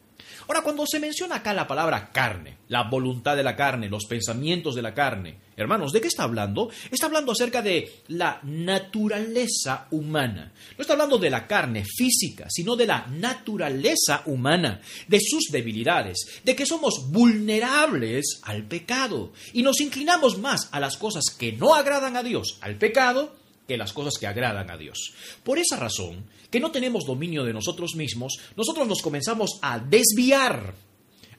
Ahora, 0.49 0.63
cuando 0.63 0.87
se 0.87 1.01
menciona 1.01 1.37
acá 1.37 1.53
la 1.53 1.67
palabra 1.67 2.11
carne, 2.13 2.59
la 2.69 2.85
voluntad 2.85 3.37
de 3.37 3.43
la 3.43 3.57
carne, 3.57 3.89
los 3.89 4.07
pensamientos 4.07 4.75
de 4.75 4.83
la 4.83 4.95
carne, 4.95 5.39
hermanos, 5.57 5.93
¿de 5.93 6.01
qué 6.01 6.09
está 6.09 6.23
hablando? 6.23 6.71
Está 6.91 7.07
hablando 7.07 7.33
acerca 7.33 7.63
de 7.63 8.03
la 8.09 8.39
naturaleza 8.45 9.89
humana. 9.91 10.53
No 10.77 10.83
está 10.83 10.93
hablando 10.93 11.19
de 11.19 11.31
la 11.31 11.47
carne 11.47 11.85
física, 11.85 12.47
sino 12.49 12.77
de 12.77 12.87
la 12.87 13.07
naturaleza 13.09 14.23
humana, 14.27 14.81
de 15.09 15.19
sus 15.21 15.47
debilidades, 15.51 16.41
de 16.45 16.55
que 16.55 16.67
somos 16.67 17.11
vulnerables 17.11 18.41
al 18.43 18.65
pecado 18.65 19.33
y 19.53 19.63
nos 19.63 19.81
inclinamos 19.81 20.39
más 20.39 20.69
a 20.71 20.79
las 20.79 20.97
cosas 20.97 21.25
que 21.37 21.53
no 21.53 21.75
agradan 21.75 22.17
a 22.17 22.23
Dios, 22.23 22.59
al 22.61 22.77
pecado, 22.77 23.35
que 23.67 23.77
las 23.77 23.93
cosas 23.93 24.15
que 24.19 24.27
agradan 24.27 24.71
a 24.71 24.77
Dios. 24.77 25.13
Por 25.43 25.59
esa 25.59 25.77
razón, 25.77 26.25
que 26.51 26.61
no 26.61 26.71
tenemos 26.71 27.05
dominio 27.05 27.45
de 27.45 27.53
nosotros 27.53 27.95
mismos, 27.95 28.39
nosotros 28.57 28.87
nos 28.87 29.03
comenzamos 29.03 29.59
a 29.63 29.79
desviar 29.79 30.75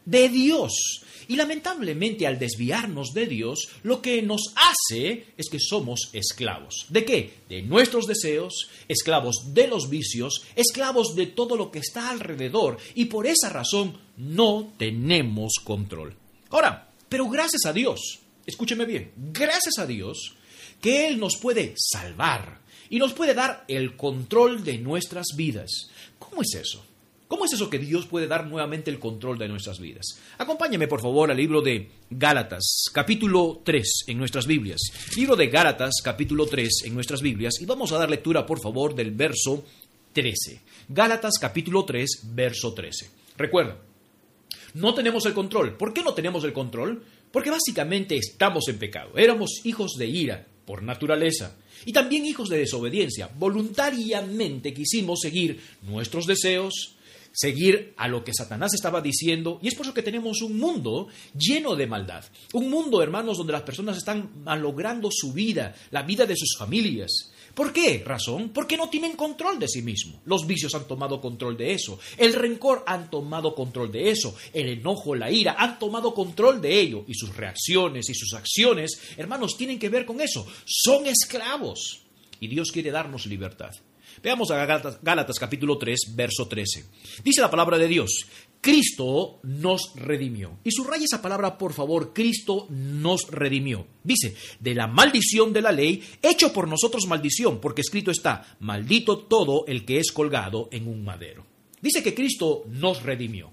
de 0.06 0.30
Dios. 0.30 1.04
Y 1.30 1.36
lamentablemente 1.36 2.26
al 2.26 2.40
desviarnos 2.40 3.12
de 3.13 3.28
Dios, 3.28 3.68
lo 3.84 4.02
que 4.02 4.22
nos 4.22 4.54
hace 4.56 5.26
es 5.36 5.50
que 5.50 5.60
somos 5.60 6.10
esclavos. 6.13 6.86
¿De 6.88 7.04
qué? 7.04 7.34
De 7.50 7.62
nuestros 7.62 8.08
deseos, 8.08 8.70
esclavos 8.88 9.54
de 9.54 9.68
los 9.68 9.90
vicios, 9.90 10.46
esclavos 10.56 11.16
de 11.16 11.28
todo 11.28 11.58
lo 11.58 11.70
que 11.70 11.80
está 11.80 12.10
alrededor. 12.10 12.78
Y 12.96 13.06
por 13.06 13.28
esa 13.28 13.50
razón 13.50 13.98
no 14.16 14.72
tenemos 14.78 15.56
control. 15.63 16.16
Ahora, 16.50 16.90
pero 17.10 17.30
gracias 17.30 17.66
a 17.66 17.74
Dios, 17.74 18.20
escúcheme 18.46 18.86
bien, 18.86 19.12
gracias 19.18 19.78
a 19.80 19.86
Dios, 19.86 20.37
que 20.82 21.08
Él 21.08 21.20
nos 21.20 21.38
puede 21.38 21.74
salvar 21.78 22.60
y 22.90 23.00
nos 23.00 23.13
puede 23.13 23.34
dar 23.34 23.66
el 23.68 23.96
control 23.96 24.63
de 24.63 24.78
nuestras 24.78 25.28
vidas. 25.36 25.90
¿Cómo 26.20 26.42
es 26.42 26.56
eso? 26.56 26.84
¿Cómo 27.28 27.44
es 27.44 27.52
eso 27.52 27.70
que 27.70 27.80
Dios 27.80 28.06
puede 28.06 28.28
dar 28.28 28.48
nuevamente 28.48 28.90
el 28.90 29.00
control 29.00 29.38
de 29.38 29.50
nuestras 29.50 29.80
vidas? 29.80 30.18
Acompáñame 30.38 30.88
por 30.88 31.02
favor 31.02 31.30
al 31.30 31.36
libro 31.36 31.62
de 31.62 31.90
Gálatas, 32.10 32.86
capítulo 32.94 33.62
3 33.66 34.06
en 34.08 34.18
nuestras 34.18 34.48
Biblias. 34.48 34.80
Libro 35.18 35.36
de 35.36 35.48
Gálatas, 35.48 35.96
capítulo 36.02 36.46
3 36.46 36.84
en 36.86 36.94
nuestras 36.94 37.22
Biblias 37.22 37.56
y 37.60 37.66
vamos 37.66 37.92
a 37.92 37.98
dar 37.98 38.10
lectura 38.10 38.46
por 38.46 38.62
favor 38.62 38.96
del 38.96 39.12
verso 39.12 39.66
13. 40.13 40.62
Gálatas, 40.88 41.34
capítulo 41.38 41.84
3, 41.84 42.22
verso 42.34 42.74
13. 42.74 43.10
Recuerda, 43.38 43.78
no 44.76 44.94
tenemos 44.94 45.26
el 45.26 45.34
control. 45.34 45.76
¿Por 45.76 45.94
qué 45.94 46.04
no 46.04 46.13
tenemos 46.13 46.46
el 46.46 46.54
control? 46.54 47.04
Porque 47.30 47.52
básicamente 47.52 48.16
estamos 48.16 48.70
en 48.70 48.80
pecado. 48.80 49.18
Éramos 49.18 49.66
hijos 49.66 49.96
de 49.98 50.08
ira, 50.08 50.48
por 50.67 50.84
naturaleza, 50.84 51.56
y 51.86 51.93
también 51.93 52.25
hijos 52.25 52.49
de 52.49 52.58
desobediencia. 52.58 53.30
Voluntariamente 53.39 54.73
quisimos 54.73 55.21
seguir 55.21 55.62
nuestros 55.82 56.27
deseos, 56.27 56.97
seguir 57.32 57.93
a 57.95 58.10
lo 58.10 58.25
que 58.25 58.34
Satanás 58.34 58.73
estaba 58.73 58.99
diciendo, 58.99 59.60
y 59.63 59.69
es 59.69 59.75
por 59.75 59.86
eso 59.86 59.93
que 59.93 60.03
tenemos 60.03 60.41
un 60.41 60.60
mundo 60.60 61.08
lleno 61.38 61.77
de 61.77 61.88
maldad. 61.88 62.25
Un 62.51 62.69
mundo, 62.69 63.01
hermanos, 63.01 63.38
donde 63.38 63.53
las 63.53 63.62
personas 63.62 63.95
están 63.95 64.43
malogrando 64.43 65.08
su 65.10 65.32
vida, 65.32 65.73
la 65.91 66.03
vida 66.03 66.25
de 66.25 66.36
sus 66.36 66.58
familias. 66.58 67.32
¿Por 67.58 67.74
qué 67.74 68.04
razón? 68.06 68.50
Porque 68.50 68.78
no 68.78 68.88
tienen 68.88 69.13
control 69.13 69.58
de 69.58 69.67
sí 69.67 69.82
mismos. 69.82 70.22
Los 70.26 70.46
vicios 70.46 70.76
han 70.76 70.88
tomado 70.88 71.20
control 71.20 71.58
de 71.58 71.74
eso. 71.74 71.98
El 72.15 72.34
rencor 72.34 72.84
han 72.86 73.10
tomado 73.10 73.56
control 73.56 73.91
de 73.91 74.12
eso. 74.12 74.36
El 74.54 74.70
enojo, 74.70 75.15
la 75.15 75.32
ira 75.32 75.56
han 75.58 75.80
tomado 75.80 76.13
control 76.13 76.62
de 76.62 76.80
ello. 76.80 77.04
Y 77.08 77.15
sus 77.15 77.36
reacciones 77.36 78.12
y 78.12 78.13
sus 78.13 78.36
acciones, 78.36 79.02
hermanos, 79.17 79.58
tienen 79.58 79.80
que 79.80 79.89
ver 79.89 80.06
con 80.06 80.22
eso. 80.22 80.46
Son 80.65 81.08
esclavos. 81.08 82.04
Y 82.39 82.48
Dios 82.48 82.72
quiere 82.72 82.91
darnos 82.91 83.26
libertad. 83.26 83.72
Veamos 84.22 84.52
a 84.52 84.63
Gálatas, 85.02 85.39
capítulo 85.39 85.80
3, 85.80 86.13
verso 86.15 86.48
13. 86.48 86.86
Dice 87.24 87.41
la 87.41 87.50
palabra 87.50 87.80
de 87.80 87.88
Dios, 87.88 88.28
Cristo 88.62 89.39
nos 89.43 89.93
redimió. 89.96 90.60
Y 90.63 90.72
subraya 90.72 91.06
esa 91.06 91.22
palabra, 91.22 91.58
por 91.58 91.74
favor, 91.74 92.13
Cristo 92.13 92.67
nos 92.70 93.30
redimió. 93.30 93.88
Dice, 94.04 94.36
de 94.60 94.76
la 94.76 94.88
maldición 94.88 95.54
de 95.54 95.62
la 95.62 95.72
ley, 95.72 96.04
hecho 96.22 96.52
por 96.52 96.67
nosotros 96.67 97.08
maldición, 97.08 97.60
porque 97.60 97.82
escrito 97.82 98.12
está, 98.12 98.58
maldito 98.60 99.20
todo 99.20 99.65
el 99.67 99.86
que 99.86 100.00
es 100.00 100.12
colgado 100.12 100.70
en 100.72 100.88
un 100.88 101.04
madero. 101.04 101.46
Dice 101.82 102.02
que 102.02 102.13
Cristo 102.13 102.63
nos 102.67 103.04
redimió. 103.04 103.52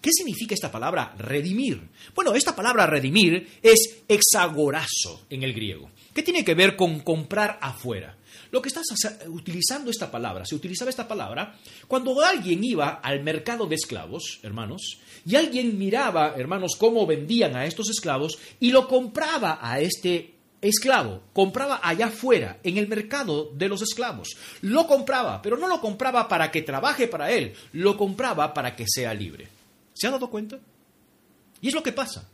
¿Qué 0.00 0.10
significa 0.12 0.54
esta 0.54 0.70
palabra 0.70 1.14
redimir? 1.18 1.88
Bueno, 2.14 2.34
esta 2.34 2.54
palabra 2.54 2.86
redimir 2.86 3.58
es 3.62 4.02
exagorazo 4.06 5.26
en 5.28 5.42
el 5.42 5.52
griego. 5.52 5.90
¿Qué 6.14 6.22
tiene 6.22 6.44
que 6.44 6.54
ver 6.54 6.76
con 6.76 7.00
comprar 7.00 7.58
afuera? 7.60 8.16
Lo 8.50 8.62
que 8.62 8.68
estás 8.68 8.86
utilizando 9.26 9.90
esta 9.90 10.10
palabra, 10.10 10.44
se 10.44 10.54
utilizaba 10.54 10.90
esta 10.90 11.08
palabra 11.08 11.56
cuando 11.86 12.20
alguien 12.22 12.62
iba 12.64 13.00
al 13.02 13.22
mercado 13.22 13.66
de 13.66 13.74
esclavos, 13.74 14.40
hermanos, 14.42 14.98
y 15.26 15.36
alguien 15.36 15.78
miraba, 15.78 16.34
hermanos, 16.36 16.76
cómo 16.76 17.06
vendían 17.06 17.56
a 17.56 17.66
estos 17.66 17.90
esclavos 17.90 18.38
y 18.60 18.70
lo 18.70 18.88
compraba 18.88 19.58
a 19.60 19.80
este 19.80 20.34
esclavo, 20.60 21.22
compraba 21.32 21.80
allá 21.82 22.06
afuera, 22.06 22.58
en 22.62 22.78
el 22.78 22.88
mercado 22.88 23.50
de 23.54 23.68
los 23.68 23.82
esclavos. 23.82 24.36
Lo 24.62 24.86
compraba, 24.86 25.40
pero 25.42 25.56
no 25.56 25.68
lo 25.68 25.80
compraba 25.80 26.28
para 26.28 26.50
que 26.50 26.62
trabaje 26.62 27.08
para 27.08 27.30
él, 27.30 27.54
lo 27.72 27.96
compraba 27.96 28.52
para 28.54 28.74
que 28.74 28.86
sea 28.88 29.14
libre. 29.14 29.48
¿Se 29.94 30.06
ha 30.06 30.10
dado 30.10 30.30
cuenta? 30.30 30.58
Y 31.60 31.68
es 31.68 31.74
lo 31.74 31.82
que 31.82 31.92
pasa. 31.92 32.28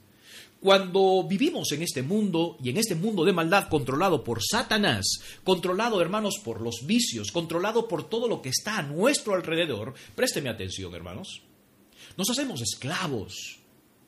Cuando 0.64 1.22
vivimos 1.28 1.72
en 1.72 1.82
este 1.82 2.00
mundo 2.00 2.56
y 2.64 2.70
en 2.70 2.78
este 2.78 2.94
mundo 2.94 3.22
de 3.26 3.34
maldad 3.34 3.68
controlado 3.68 4.24
por 4.24 4.42
Satanás, 4.42 5.04
controlado, 5.44 6.00
hermanos, 6.00 6.40
por 6.42 6.62
los 6.62 6.86
vicios, 6.86 7.32
controlado 7.32 7.86
por 7.86 8.08
todo 8.08 8.28
lo 8.28 8.40
que 8.40 8.48
está 8.48 8.78
a 8.78 8.82
nuestro 8.82 9.34
alrededor, 9.34 9.92
présteme 10.14 10.48
atención, 10.48 10.94
hermanos, 10.94 11.42
nos 12.16 12.30
hacemos 12.30 12.62
esclavos 12.62 13.58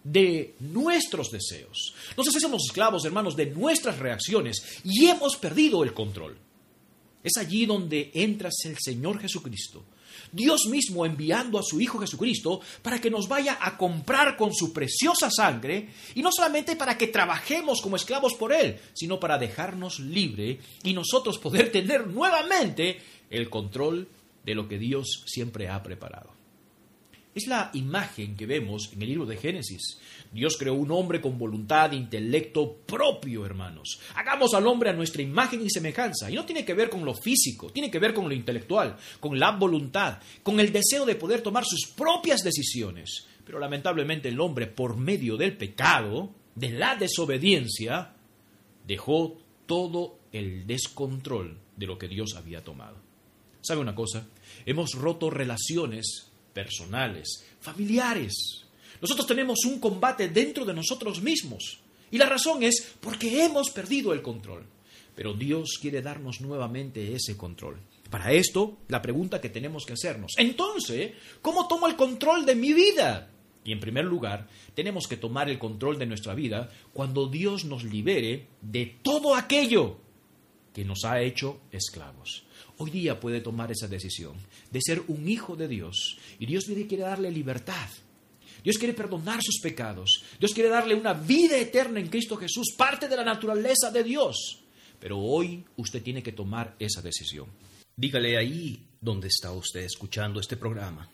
de 0.02 0.54
nuestros 0.60 1.30
deseos. 1.30 1.94
Nos 2.16 2.34
hacemos 2.34 2.62
esclavos, 2.64 3.04
hermanos, 3.04 3.36
de 3.36 3.50
nuestras 3.50 3.98
reacciones 3.98 4.80
y 4.82 5.08
hemos 5.08 5.36
perdido 5.36 5.84
el 5.84 5.92
control. 5.92 6.38
Es 7.22 7.36
allí 7.36 7.66
donde 7.66 8.12
entra 8.14 8.48
el 8.64 8.78
Señor 8.78 9.20
Jesucristo. 9.20 9.84
Dios 10.32 10.66
mismo 10.70 11.04
enviando 11.06 11.58
a 11.58 11.62
su 11.62 11.80
Hijo 11.80 11.98
Jesucristo 11.98 12.60
para 12.82 13.00
que 13.00 13.10
nos 13.10 13.28
vaya 13.28 13.58
a 13.60 13.76
comprar 13.76 14.36
con 14.36 14.54
su 14.54 14.72
preciosa 14.72 15.30
sangre 15.30 15.88
y 16.14 16.22
no 16.22 16.30
solamente 16.32 16.76
para 16.76 16.96
que 16.96 17.08
trabajemos 17.08 17.80
como 17.80 17.96
esclavos 17.96 18.34
por 18.34 18.52
Él, 18.52 18.78
sino 18.94 19.18
para 19.18 19.38
dejarnos 19.38 20.00
libre 20.00 20.58
y 20.82 20.92
nosotros 20.92 21.38
poder 21.38 21.70
tener 21.72 22.06
nuevamente 22.06 23.00
el 23.30 23.50
control 23.50 24.08
de 24.44 24.54
lo 24.54 24.68
que 24.68 24.78
Dios 24.78 25.24
siempre 25.26 25.68
ha 25.68 25.82
preparado. 25.82 26.35
Es 27.36 27.46
la 27.48 27.70
imagen 27.74 28.34
que 28.34 28.46
vemos 28.46 28.90
en 28.94 29.02
el 29.02 29.10
libro 29.10 29.26
de 29.26 29.36
Génesis. 29.36 29.98
Dios 30.32 30.56
creó 30.58 30.72
un 30.72 30.90
hombre 30.90 31.20
con 31.20 31.38
voluntad 31.38 31.92
e 31.92 31.96
intelecto 31.96 32.78
propio, 32.86 33.44
hermanos. 33.44 34.00
Hagamos 34.14 34.54
al 34.54 34.66
hombre 34.66 34.88
a 34.88 34.94
nuestra 34.94 35.20
imagen 35.20 35.60
y 35.60 35.68
semejanza. 35.68 36.30
Y 36.30 36.34
no 36.34 36.46
tiene 36.46 36.64
que 36.64 36.72
ver 36.72 36.88
con 36.88 37.04
lo 37.04 37.12
físico, 37.12 37.68
tiene 37.68 37.90
que 37.90 37.98
ver 37.98 38.14
con 38.14 38.26
lo 38.26 38.34
intelectual, 38.34 38.96
con 39.20 39.38
la 39.38 39.50
voluntad, 39.50 40.18
con 40.42 40.58
el 40.60 40.72
deseo 40.72 41.04
de 41.04 41.16
poder 41.16 41.42
tomar 41.42 41.66
sus 41.66 41.88
propias 41.94 42.40
decisiones. 42.40 43.26
Pero 43.44 43.58
lamentablemente 43.58 44.30
el 44.30 44.40
hombre, 44.40 44.66
por 44.66 44.96
medio 44.96 45.36
del 45.36 45.58
pecado, 45.58 46.30
de 46.54 46.70
la 46.70 46.96
desobediencia, 46.96 48.14
dejó 48.86 49.36
todo 49.66 50.20
el 50.32 50.66
descontrol 50.66 51.58
de 51.76 51.86
lo 51.86 51.98
que 51.98 52.08
Dios 52.08 52.34
había 52.34 52.64
tomado. 52.64 52.96
¿Sabe 53.60 53.82
una 53.82 53.94
cosa? 53.94 54.26
Hemos 54.64 54.94
roto 54.94 55.28
relaciones 55.28 56.32
personales, 56.56 57.44
familiares. 57.60 58.64
Nosotros 59.02 59.26
tenemos 59.26 59.66
un 59.66 59.78
combate 59.78 60.30
dentro 60.30 60.64
de 60.64 60.72
nosotros 60.72 61.20
mismos. 61.20 61.80
Y 62.10 62.16
la 62.16 62.24
razón 62.24 62.62
es 62.62 62.94
porque 62.98 63.44
hemos 63.44 63.68
perdido 63.68 64.14
el 64.14 64.22
control. 64.22 64.64
Pero 65.14 65.34
Dios 65.34 65.76
quiere 65.78 66.00
darnos 66.00 66.40
nuevamente 66.40 67.14
ese 67.14 67.36
control. 67.36 67.78
Para 68.08 68.32
esto, 68.32 68.78
la 68.88 69.02
pregunta 69.02 69.38
que 69.38 69.50
tenemos 69.50 69.84
que 69.84 69.92
hacernos, 69.92 70.32
entonces, 70.38 71.12
¿cómo 71.42 71.68
tomo 71.68 71.88
el 71.88 71.96
control 71.96 72.46
de 72.46 72.54
mi 72.54 72.72
vida? 72.72 73.28
Y 73.62 73.72
en 73.72 73.80
primer 73.80 74.06
lugar, 74.06 74.48
tenemos 74.74 75.06
que 75.06 75.18
tomar 75.18 75.50
el 75.50 75.58
control 75.58 75.98
de 75.98 76.06
nuestra 76.06 76.34
vida 76.34 76.70
cuando 76.94 77.26
Dios 77.26 77.66
nos 77.66 77.84
libere 77.84 78.46
de 78.62 78.96
todo 79.02 79.34
aquello 79.34 79.98
que 80.72 80.84
nos 80.86 81.04
ha 81.04 81.20
hecho 81.20 81.60
esclavos 81.70 82.45
hoy 82.78 82.90
día 82.90 83.18
puede 83.20 83.40
tomar 83.40 83.70
esa 83.70 83.88
decisión 83.88 84.36
de 84.70 84.80
ser 84.80 85.02
un 85.08 85.28
hijo 85.28 85.56
de 85.56 85.68
Dios. 85.68 86.18
Y 86.38 86.46
Dios 86.46 86.64
quiere 86.64 87.02
darle 87.02 87.30
libertad. 87.30 87.88
Dios 88.62 88.78
quiere 88.78 88.94
perdonar 88.94 89.40
sus 89.42 89.60
pecados. 89.60 90.24
Dios 90.38 90.52
quiere 90.52 90.68
darle 90.68 90.94
una 90.94 91.12
vida 91.12 91.56
eterna 91.56 92.00
en 92.00 92.08
Cristo 92.08 92.36
Jesús, 92.36 92.74
parte 92.76 93.08
de 93.08 93.16
la 93.16 93.24
naturaleza 93.24 93.90
de 93.90 94.02
Dios. 94.02 94.62
Pero 94.98 95.18
hoy 95.18 95.64
usted 95.76 96.02
tiene 96.02 96.22
que 96.22 96.32
tomar 96.32 96.74
esa 96.78 97.00
decisión. 97.02 97.48
Dígale 97.94 98.36
ahí 98.36 98.88
donde 99.00 99.28
está 99.28 99.52
usted 99.52 99.80
escuchando 99.80 100.40
este 100.40 100.56
programa. 100.56 101.08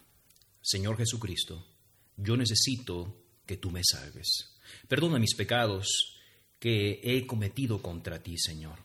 Señor 0.60 0.96
Jesucristo, 0.96 1.66
yo 2.16 2.36
necesito 2.36 3.22
que 3.44 3.56
tú 3.56 3.70
me 3.70 3.82
salves. 3.84 4.56
Perdona 4.88 5.18
mis 5.18 5.34
pecados 5.34 5.86
que 6.58 7.00
he 7.02 7.26
cometido 7.26 7.82
contra 7.82 8.22
ti, 8.22 8.38
Señor. 8.38 8.78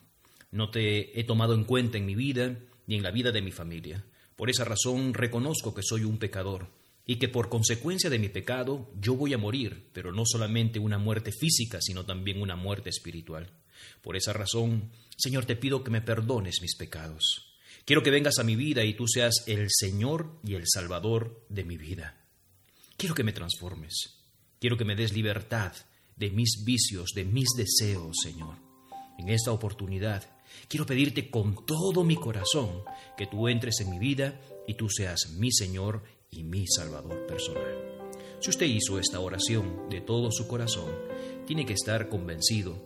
No 0.52 0.70
te 0.70 1.20
he 1.20 1.24
tomado 1.24 1.54
en 1.54 1.64
cuenta 1.64 1.98
en 1.98 2.06
mi 2.06 2.16
vida 2.16 2.58
ni 2.86 2.96
en 2.96 3.04
la 3.04 3.12
vida 3.12 3.32
de 3.32 3.42
mi 3.42 3.52
familia. 3.52 4.06
Por 4.36 4.50
esa 4.50 4.64
razón 4.64 5.14
reconozco 5.14 5.74
que 5.74 5.84
soy 5.84 6.04
un 6.04 6.18
pecador 6.18 6.70
y 7.06 7.16
que 7.18 7.30
por 7.30 7.50
consecuencia 7.50 8.10
de 8.10 8.20
mi 8.20 8.30
pecado 8.30 8.92
yo 9.00 9.16
voy 9.16 9.34
a 9.34 9.38
morir, 9.38 9.90
pero 9.94 10.12
no 10.12 10.24
solamente 10.26 10.80
una 10.80 10.98
muerte 10.98 11.32
física, 11.32 11.80
sino 11.82 12.06
también 12.06 12.42
una 12.42 12.56
muerte 12.56 12.90
espiritual. 12.90 13.50
Por 14.02 14.16
esa 14.16 14.34
razón, 14.34 14.92
Señor, 15.18 15.46
te 15.46 15.56
pido 15.56 15.84
que 15.84 15.92
me 15.92 16.02
perdones 16.02 16.62
mis 16.62 16.76
pecados. 16.76 17.56
Quiero 17.86 18.04
que 18.04 18.12
vengas 18.12 18.38
a 18.40 18.44
mi 18.44 18.56
vida 18.56 18.84
y 18.84 18.94
tú 18.94 19.08
seas 19.08 19.44
el 19.48 19.68
Señor 19.70 20.40
y 20.44 20.56
el 20.56 20.64
Salvador 20.68 21.46
de 21.50 21.64
mi 21.64 21.78
vida. 21.78 22.22
Quiero 22.98 23.16
que 23.16 23.24
me 23.24 23.34
transformes. 23.34 24.18
Quiero 24.60 24.78
que 24.78 24.86
me 24.86 24.96
des 24.96 25.14
libertad 25.14 25.74
de 26.16 26.30
mis 26.32 26.64
vicios, 26.66 27.12
de 27.16 27.24
mis 27.24 27.48
deseos, 27.56 28.18
Señor. 28.22 28.56
En 29.18 29.30
esta 29.30 29.52
oportunidad 29.52 30.37
Quiero 30.68 30.86
pedirte 30.86 31.30
con 31.30 31.66
todo 31.66 32.04
mi 32.04 32.16
corazón 32.16 32.84
que 33.18 33.28
tú 33.28 33.48
entres 33.48 33.80
en 33.82 33.90
mi 33.90 34.00
vida 34.00 34.40
y 34.68 34.74
tú 34.74 34.90
seas 34.90 35.32
mi 35.38 35.52
Señor 35.52 36.04
y 36.32 36.44
mi 36.44 36.66
Salvador 36.68 37.26
personal. 37.26 37.98
Si 38.40 38.50
usted 38.50 38.68
hizo 38.68 39.00
esta 39.00 39.20
oración 39.20 39.90
de 39.90 40.02
todo 40.02 40.32
su 40.32 40.48
corazón, 40.48 40.92
tiene 41.46 41.66
que 41.66 41.74
estar 41.74 42.10
convencido 42.10 42.78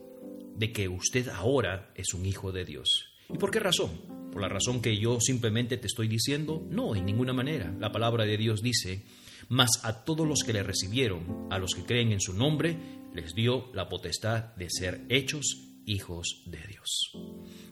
de 0.56 0.72
que 0.72 0.88
usted 0.88 1.28
ahora 1.30 1.92
es 1.96 2.14
un 2.14 2.26
hijo 2.26 2.52
de 2.52 2.66
Dios. 2.66 2.88
¿Y 3.30 3.38
por 3.38 3.52
qué 3.52 3.60
razón? 3.60 3.90
¿Por 4.32 4.42
la 4.42 4.48
razón 4.48 4.82
que 4.82 4.98
yo 4.98 5.20
simplemente 5.20 5.78
te 5.78 5.88
estoy 5.88 6.08
diciendo? 6.08 6.66
No, 6.70 6.96
en 6.96 7.06
ninguna 7.06 7.34
manera. 7.34 7.76
La 7.80 7.92
palabra 7.92 8.26
de 8.26 8.38
Dios 8.38 8.62
dice, 8.62 9.04
mas 9.50 9.70
a 9.84 10.06
todos 10.06 10.28
los 10.28 10.44
que 10.44 10.54
le 10.54 10.64
recibieron, 10.64 11.48
a 11.50 11.58
los 11.58 11.74
que 11.74 11.84
creen 11.84 12.14
en 12.14 12.22
su 12.22 12.34
nombre, 12.34 12.78
les 13.14 13.34
dio 13.34 13.70
la 13.74 13.90
potestad 13.90 14.56
de 14.56 14.70
ser 14.70 15.06
hechos 15.10 15.71
hijos 15.92 16.42
de 16.46 16.60
Dios. 16.68 17.12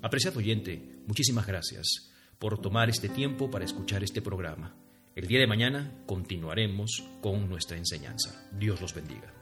Apreciado 0.01 0.39
oyente, 0.39 1.01
muchísimas 1.07 1.47
gracias 1.47 2.11
por 2.37 2.59
tomar 2.59 2.89
este 2.89 3.09
tiempo 3.09 3.49
para 3.49 3.65
escuchar 3.65 4.03
este 4.03 4.21
programa. 4.21 4.75
El 5.15 5.27
día 5.27 5.39
de 5.39 5.47
mañana 5.47 6.03
continuaremos 6.05 7.03
con 7.21 7.49
nuestra 7.49 7.77
enseñanza. 7.77 8.47
Dios 8.57 8.79
los 8.81 8.93
bendiga. 8.93 9.33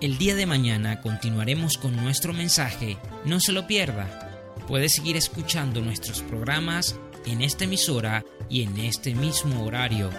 El 0.00 0.16
día 0.16 0.34
de 0.34 0.46
mañana 0.46 1.00
continuaremos 1.02 1.76
con 1.76 1.94
nuestro 1.96 2.32
mensaje. 2.32 2.96
No 3.24 3.38
se 3.38 3.52
lo 3.52 3.66
pierda. 3.66 4.54
Puede 4.66 4.88
seguir 4.88 5.16
escuchando 5.16 5.80
nuestros 5.80 6.22
programas 6.22 6.98
en 7.26 7.42
esta 7.42 7.64
emisora 7.64 8.24
y 8.48 8.62
en 8.62 8.78
este 8.78 9.14
mismo 9.14 9.64
horario 9.64 10.10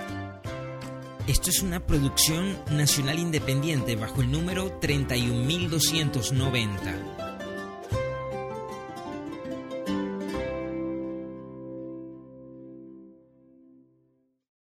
esto 1.31 1.49
es 1.49 1.61
una 1.61 1.79
producción 1.79 2.57
nacional 2.71 3.17
independiente 3.17 3.95
bajo 3.95 4.21
el 4.21 4.29
número 4.29 4.77
31290. 4.81 7.20